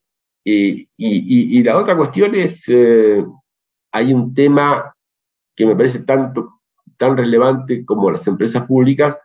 Y, 0.49 1.63
la 1.65 1.77
otra 1.77 1.97
cuestión 1.97 2.35
es, 2.37 2.65
hay 3.91 4.15
un 4.15 4.33
tema 4.33 4.95
que 5.57 5.67
me 5.67 5.75
parece 5.75 6.01
tanto, 6.01 6.61
tan 6.97 7.17
relevante 7.17 7.85
como 7.85 8.11
las 8.13 8.27
empresas 8.29 8.65
públicas, 8.65 9.17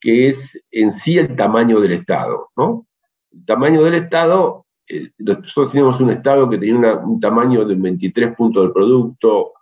que 0.00 0.28
es 0.28 0.62
en 0.70 0.92
sí 0.92 1.18
el 1.18 1.34
tamaño 1.34 1.80
del 1.80 1.92
Estado, 1.92 2.50
¿no? 2.56 2.86
el 3.32 3.44
tamaño 3.44 3.82
del 3.84 3.94
Estado, 3.94 4.66
eh, 4.88 5.10
nosotros 5.18 5.72
teníamos 5.72 6.00
un 6.00 6.10
Estado 6.10 6.48
que 6.48 6.58
tenía 6.58 6.96
un 6.96 7.20
tamaño 7.20 7.64
de 7.64 7.74
23 7.74 8.34
puntos 8.36 8.64
del 8.64 8.72
producto, 8.72 9.52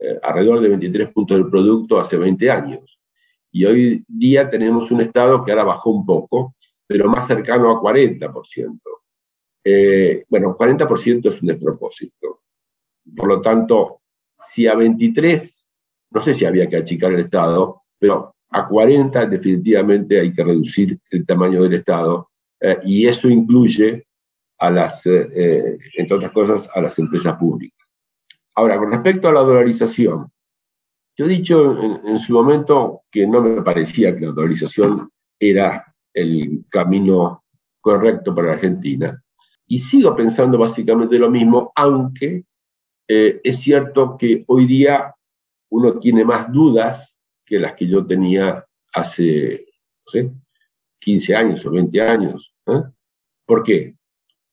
eh, 0.00 0.18
alrededor 0.22 0.60
de 0.60 0.68
23 0.68 1.12
puntos 1.12 1.36
del 1.38 1.50
producto 1.50 2.00
hace 2.00 2.16
20 2.16 2.50
años. 2.50 2.98
Y 3.52 3.64
hoy 3.64 4.04
día 4.06 4.48
tenemos 4.48 4.90
un 4.90 5.00
Estado 5.00 5.44
que 5.44 5.52
ahora 5.52 5.64
bajó 5.64 5.90
un 5.90 6.04
poco, 6.04 6.54
pero 6.86 7.08
más 7.08 7.26
cercano 7.26 7.70
a 7.70 7.80
40%. 7.80 8.80
Eh, 9.64 10.24
bueno, 10.28 10.56
40% 10.56 11.32
es 11.32 11.42
un 11.42 11.48
despropósito. 11.48 12.40
Por 13.16 13.28
lo 13.28 13.40
tanto, 13.40 14.00
si 14.52 14.66
a 14.66 14.74
23, 14.74 15.66
no 16.10 16.22
sé 16.22 16.34
si 16.34 16.44
había 16.44 16.68
que 16.68 16.76
achicar 16.76 17.12
el 17.12 17.20
Estado, 17.20 17.82
pero 17.98 18.34
a 18.50 18.66
40 18.66 19.26
definitivamente 19.26 20.20
hay 20.20 20.32
que 20.32 20.44
reducir 20.44 20.98
el 21.10 21.24
tamaño 21.24 21.62
del 21.62 21.74
Estado 21.74 22.30
eh, 22.60 22.78
y 22.84 23.06
eso 23.06 23.28
incluye 23.28 24.06
a 24.58 24.70
las, 24.70 25.06
eh, 25.06 25.28
eh, 25.34 25.78
entre 25.96 26.16
otras 26.16 26.32
cosas, 26.32 26.68
a 26.74 26.80
las 26.80 26.98
empresas 26.98 27.36
públicas. 27.38 27.78
Ahora, 28.54 28.78
con 28.78 28.90
respecto 28.90 29.28
a 29.28 29.32
la 29.32 29.40
dolarización, 29.40 30.30
yo 31.16 31.24
he 31.24 31.28
dicho 31.28 31.82
en, 32.04 32.18
su 32.18 32.32
momento 32.32 33.02
que 33.10 33.26
no 33.26 33.40
me 33.40 33.62
parecía 33.62 34.14
que 34.14 34.26
la 34.26 34.32
dolarización 34.32 35.10
era 35.38 35.94
el 36.12 36.64
camino 36.68 37.44
correcto 37.80 38.34
para 38.34 38.52
Argentina. 38.52 39.22
Y 39.70 39.78
sigo 39.78 40.16
pensando 40.16 40.58
básicamente 40.58 41.18
lo 41.18 41.30
mismo, 41.30 41.72
aunque 41.76 42.44
es 43.06 43.58
cierto 43.58 44.16
que 44.16 44.44
hoy 44.46 44.66
día 44.66 45.14
uno 45.70 45.98
tiene 45.98 46.24
más 46.24 46.52
dudas 46.52 47.14
que 47.44 47.58
las 47.58 47.74
que 47.74 47.86
yo 47.88 48.06
tenía 48.06 48.64
hace, 48.92 49.66
no 50.06 50.10
sé, 50.10 50.30
15 51.00 51.34
años 51.34 51.66
o 51.66 51.70
20 51.70 52.00
años. 52.02 52.54
¿eh? 52.66 52.82
¿Por 53.46 53.62
qué? 53.62 53.96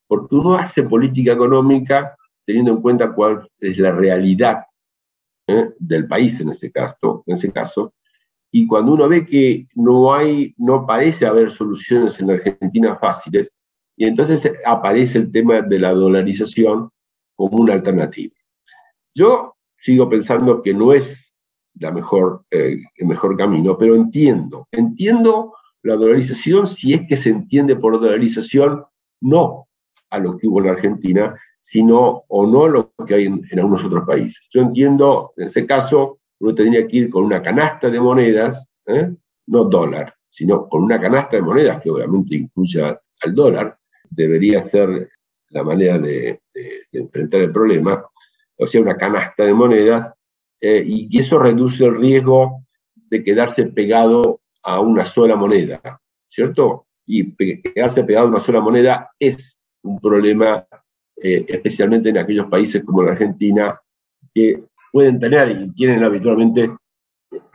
Porque 0.08 0.36
uno 0.36 0.56
hace 0.56 0.84
política 0.84 1.34
económica 1.34 2.16
teniendo 2.46 2.72
en 2.72 2.82
cuenta 2.82 3.12
cuál 3.12 3.48
es 3.60 3.78
la 3.78 3.92
realidad 3.92 4.64
¿eh? 5.48 5.72
del 5.78 6.08
país 6.08 6.40
en 6.40 6.50
ese 6.50 6.72
caso, 6.72 7.24
en 7.28 7.38
ese 7.38 7.52
caso. 7.52 7.94
Y 8.52 8.66
cuando 8.66 8.94
uno 8.94 9.10
ve 9.10 9.26
que 9.26 9.68
no 9.76 10.14
hay, 10.14 10.56
no 10.58 10.86
parece 10.86 11.26
haber 11.26 11.52
soluciones 11.52 12.20
en 12.20 12.32
Argentina 12.32 12.96
fáciles, 12.96 13.52
y 13.98 14.06
entonces 14.06 14.42
aparece 14.64 15.18
el 15.18 15.32
tema 15.32 15.62
de 15.62 15.80
la 15.80 15.92
dolarización 15.92 16.92
como 17.36 17.58
una 17.58 17.74
alternativa. 17.74 18.34
Yo 19.14 19.56
sigo 19.80 20.08
pensando 20.08 20.62
que 20.62 20.74
no 20.74 20.94
es 20.94 21.34
la 21.80 21.92
mejor, 21.92 22.44
eh, 22.52 22.78
el 22.96 23.08
mejor 23.08 23.36
camino, 23.36 23.78
pero 23.78 23.96
entiendo, 23.96 24.68
entiendo 24.72 25.56
la 25.82 25.96
dolarización, 25.96 26.68
si 26.68 26.94
es 26.94 27.08
que 27.08 27.18
se 27.18 27.30
entiende 27.30 27.76
por 27.76 28.00
dolarización, 28.00 28.86
no 29.22 29.68
a 30.12 30.20
lo 30.20 30.38
que 30.38 30.48
hubo 30.48 30.62
en 30.62 30.70
Argentina, 30.70 31.36
sino 31.62 32.24
o 32.28 32.46
no 32.46 32.66
a 32.66 32.70
lo 32.70 32.94
que 33.06 33.16
hay 33.16 33.26
en, 33.26 33.60
algunos 33.60 33.84
otros 33.84 34.06
países. 34.06 34.40
Yo 34.52 34.62
entiendo, 34.62 35.34
en 35.38 35.48
ese 35.48 35.66
caso, 35.66 36.20
uno 36.40 36.54
tendría 36.54 36.88
que 36.88 36.98
ir 36.98 37.10
con 37.10 37.24
una 37.24 37.42
canasta 37.42 37.90
de 37.90 38.00
monedas, 38.00 38.70
¿eh? 38.86 39.12
no 39.48 39.64
dólar, 39.66 40.14
sino 40.30 40.70
con 40.70 40.84
una 40.84 41.02
canasta 41.02 41.36
de 41.38 41.42
monedas 41.42 41.82
que 41.82 41.90
obviamente 41.90 42.36
incluya 42.36 43.00
al 43.22 43.36
dólar, 43.36 43.78
debería 44.10 44.62
ser 44.62 45.10
la 45.50 45.64
manera 45.64 45.98
de, 46.00 46.42
enfrentar 46.92 47.42
el 47.42 47.52
problema, 47.52 48.04
o 48.58 48.68
sea, 48.68 48.82
una 48.82 48.98
canasta 48.98 49.44
de 49.44 49.54
monedas, 49.54 50.14
eh, 50.60 50.84
y 50.86 51.20
eso 51.20 51.40
reduce 51.40 51.86
el 51.86 51.98
riesgo 51.98 52.64
de 52.96 53.24
quedarse 53.24 53.66
pegado 53.66 54.42
a 54.64 54.80
una 54.80 55.06
sola 55.06 55.36
moneda, 55.36 56.02
¿cierto? 56.30 56.88
Y 57.06 57.34
quedarse 57.62 58.04
pegado 58.04 58.28
a 58.28 58.30
una 58.32 58.40
sola 58.40 58.60
moneda 58.60 59.12
es 59.20 59.58
un 59.84 60.00
problema, 60.00 60.66
eh, 61.16 61.46
especialmente 61.48 62.10
en 62.10 62.18
aquellos 62.18 62.48
países 62.48 62.84
como 62.84 63.04
la 63.04 63.12
Argentina, 63.12 63.80
que 64.34 64.64
pueden 64.92 65.20
tener 65.20 65.52
y 65.52 65.74
tienen 65.74 66.04
habitualmente 66.04 66.72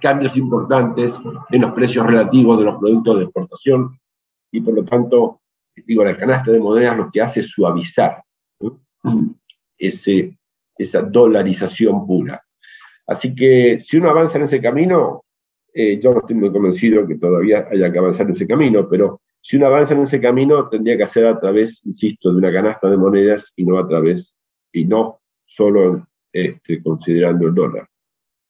cambios 0.00 0.36
importantes 0.36 1.12
en 1.50 1.60
los 1.60 1.72
precios 1.72 2.06
relativos 2.06 2.58
de 2.58 2.64
los 2.64 2.78
productos 2.78 3.18
de 3.18 3.24
exportación 3.24 3.98
y 4.50 4.60
por 4.60 4.74
lo 4.74 4.84
tanto, 4.84 5.40
digo, 5.74 6.04
la 6.04 6.16
canasta 6.16 6.52
de 6.52 6.60
monedas 6.60 6.96
lo 6.96 7.10
que 7.10 7.20
hace 7.20 7.40
es 7.40 7.48
suavizar 7.48 8.22
ese, 9.78 10.38
esa 10.76 11.02
dolarización 11.02 12.06
pura. 12.06 12.42
Así 13.06 13.34
que 13.34 13.82
si 13.84 13.96
uno 13.96 14.10
avanza 14.10 14.38
en 14.38 14.44
ese 14.44 14.60
camino, 14.60 15.24
eh, 15.74 15.98
yo 16.00 16.12
no 16.12 16.20
estoy 16.20 16.36
muy 16.36 16.52
convencido 16.52 17.06
que 17.06 17.16
todavía 17.16 17.66
haya 17.70 17.90
que 17.90 17.98
avanzar 17.98 18.26
en 18.26 18.32
ese 18.32 18.46
camino, 18.46 18.88
pero 18.88 19.20
si 19.40 19.56
uno 19.56 19.66
avanza 19.66 19.94
en 19.94 20.02
ese 20.02 20.20
camino, 20.20 20.68
tendría 20.68 20.96
que 20.96 21.02
hacer 21.02 21.26
a 21.26 21.38
través, 21.40 21.80
insisto, 21.84 22.30
de 22.30 22.38
una 22.38 22.52
canasta 22.52 22.88
de 22.88 22.96
monedas 22.96 23.52
y 23.56 23.64
no 23.64 23.78
a 23.78 23.88
través, 23.88 24.34
y 24.72 24.84
no 24.84 25.20
solo 25.44 26.06
este, 26.32 26.82
considerando 26.82 27.48
el 27.48 27.54
dólar. 27.54 27.88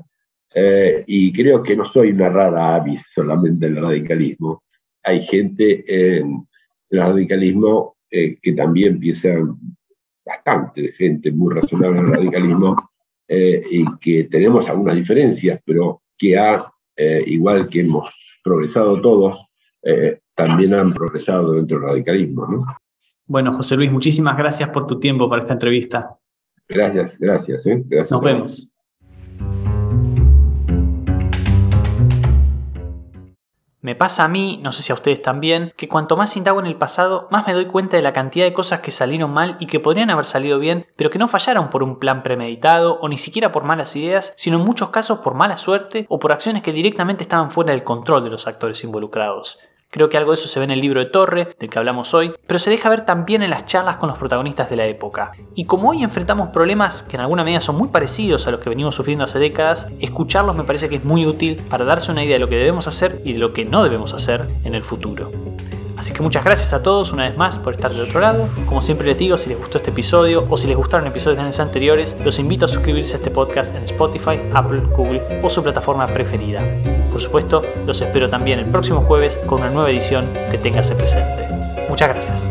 eh, 0.54 1.04
y 1.08 1.34
creo 1.34 1.64
que 1.64 1.76
no 1.76 1.86
soy 1.86 2.12
una 2.12 2.30
rara 2.30 2.76
avis 2.76 3.02
solamente 3.16 3.66
del 3.66 3.82
radicalismo. 3.82 4.64
Hay 5.04 5.24
gente 5.24 5.84
en 5.88 6.48
el 6.90 7.00
radicalismo 7.00 7.98
que 8.10 8.54
también 8.56 9.00
piensa 9.00 9.30
bastante 10.24 10.84
de 10.84 10.92
gente 10.92 11.32
muy 11.32 11.56
razonable 11.56 12.00
en 12.00 12.06
el 12.06 12.14
radicalismo 12.14 12.76
y 13.28 13.84
que 14.00 14.26
tenemos 14.26 14.70
algunas 14.70 14.96
diferencias, 14.96 15.60
pero 15.66 16.04
que 16.16 16.38
ha 16.38 16.74
eh, 16.96 17.24
igual 17.26 17.70
que 17.70 17.82
hemos 17.82 18.14
progresado 18.44 19.02
todos, 19.02 19.48
eh, 19.82 20.20
también 20.36 20.74
han 20.74 20.92
progresado 20.92 21.54
dentro 21.54 21.80
del 21.80 21.90
radicalismo. 21.90 22.48
¿no? 22.48 22.66
Bueno, 23.26 23.54
José 23.54 23.76
Luis, 23.76 23.92
muchísimas 23.92 24.38
gracias 24.38 24.70
por 24.70 24.88
tu 24.88 25.00
tiempo 25.00 25.30
para 25.30 25.44
esta 25.44 25.54
entrevista. 25.54 26.18
Gracias, 26.68 27.18
gracias. 27.20 27.66
¿eh? 27.66 27.84
gracias 27.86 28.12
Nos 28.12 28.22
vemos. 28.22 28.70
Me 33.84 33.96
pasa 33.96 34.24
a 34.24 34.30
mí, 34.30 34.62
no 34.64 34.72
sé 34.72 34.82
si 34.82 34.94
a 34.94 34.96
ustedes 34.96 35.22
también, 35.22 35.74
que 35.76 35.90
cuanto 35.90 36.16
más 36.16 36.38
indago 36.38 36.62
en 36.62 36.68
el 36.68 36.78
pasado, 36.78 37.28
más 37.32 37.46
me 37.46 37.54
doy 37.54 37.66
cuenta 37.66 37.98
de 37.98 38.04
la 38.04 38.14
cantidad 38.14 38.46
de 38.46 38.54
cosas 38.54 38.80
que 38.80 38.92
salieron 38.92 39.34
mal 39.34 39.58
y 39.60 39.68
que 39.68 39.82
podrían 39.82 40.10
haber 40.10 40.24
salido 40.24 40.58
bien, 40.58 40.86
pero 40.96 41.10
que 41.10 41.20
no 41.20 41.28
fallaron 41.28 41.70
por 41.70 41.84
un 41.84 42.00
plan 42.00 42.24
premeditado 42.24 42.98
o 43.02 43.10
ni 43.10 43.18
siquiera 43.18 43.52
por 43.52 43.66
malas 43.66 43.94
ideas, 43.98 44.34
sino 44.38 44.58
en 44.58 44.64
muchos 44.64 44.88
casos 44.88 45.20
por 45.20 45.34
mala 45.34 45.58
suerte 45.58 46.06
o 46.08 46.18
por 46.18 46.32
acciones 46.32 46.64
que 46.64 46.72
directamente 46.72 47.24
estaban 47.24 47.52
fuera 47.52 47.74
del 47.74 47.84
control 47.84 48.24
de 48.24 48.30
los 48.30 48.48
actores 48.48 48.82
involucrados. 48.86 49.60
Creo 49.94 50.10
que 50.10 50.18
algo 50.18 50.32
de 50.32 50.38
eso 50.38 50.48
se 50.48 50.60
ve 50.60 50.66
en 50.66 50.72
el 50.72 50.80
libro 50.80 51.02
de 51.02 51.06
Torre, 51.06 51.56
del 51.60 51.70
que 51.70 51.78
hablamos 51.78 52.16
hoy, 52.16 52.34
pero 52.48 52.58
se 52.58 52.72
deja 52.72 52.90
ver 52.90 53.06
también 53.06 53.44
en 53.44 53.52
las 53.52 53.68
charlas 53.68 53.98
con 53.98 54.10
los 54.10 54.18
protagonistas 54.18 54.68
de 54.68 54.76
la 54.76 54.88
época. 54.88 55.34
Y 55.54 55.66
como 55.66 55.92
hoy 55.92 56.02
enfrentamos 56.02 56.50
problemas 56.50 57.04
que 57.04 57.16
en 57.16 57.22
alguna 57.22 57.44
medida 57.44 57.62
son 57.62 57.76
muy 57.76 57.90
parecidos 57.90 58.48
a 58.48 58.52
los 58.52 58.60
que 58.60 58.70
venimos 58.70 58.96
sufriendo 58.96 59.24
hace 59.24 59.38
décadas, 59.38 59.90
escucharlos 60.00 60.56
me 60.56 60.64
parece 60.64 60.90
que 60.90 60.96
es 60.96 61.06
muy 61.06 61.28
útil 61.28 61.62
para 61.70 61.86
darse 61.86 62.12
una 62.12 62.24
idea 62.24 62.38
de 62.38 62.40
lo 62.40 62.50
que 62.50 62.58
debemos 62.58 62.88
hacer 62.88 63.22
y 63.24 63.34
de 63.34 63.40
lo 63.40 63.54
que 63.54 63.66
no 63.66 63.84
debemos 63.84 64.16
hacer 64.16 64.48
en 64.64 64.74
el 64.74 64.82
futuro. 64.82 65.30
Así 65.96 66.12
que 66.12 66.24
muchas 66.24 66.44
gracias 66.44 66.74
a 66.74 66.82
todos 66.82 67.12
una 67.12 67.30
vez 67.30 67.38
más 67.38 67.60
por 67.60 67.76
estar 67.76 67.92
del 67.92 68.02
otro 68.02 68.20
lado. 68.20 68.50
Como 68.66 68.82
siempre 68.82 69.06
les 69.06 69.20
digo, 69.20 69.38
si 69.38 69.50
les 69.50 69.60
gustó 69.60 69.78
este 69.78 69.92
episodio 69.92 70.48
o 70.50 70.58
si 70.58 70.66
les 70.66 70.76
gustaron 70.76 71.06
episodios 71.06 71.38
de 71.38 71.44
los 71.44 71.60
anteriores, 71.60 72.18
los 72.26 72.40
invito 72.40 72.66
a 72.66 72.68
suscribirse 72.68 73.14
a 73.14 73.18
este 73.18 73.30
podcast 73.30 73.76
en 73.76 73.84
Spotify, 73.84 74.42
Apple, 74.56 74.82
Google 74.90 75.22
o 75.44 75.52
su 75.52 75.62
plataforma 75.62 76.08
preferida. 76.08 76.64
Por 77.14 77.22
supuesto, 77.22 77.64
los 77.86 78.02
espero 78.02 78.28
también 78.28 78.58
el 78.58 78.72
próximo 78.72 79.02
jueves 79.02 79.38
con 79.46 79.62
una 79.62 79.70
nueva 79.70 79.92
edición 79.92 80.28
que 80.50 80.58
téngase 80.58 80.96
presente. 80.96 81.48
Muchas 81.88 82.10
gracias. 82.10 82.50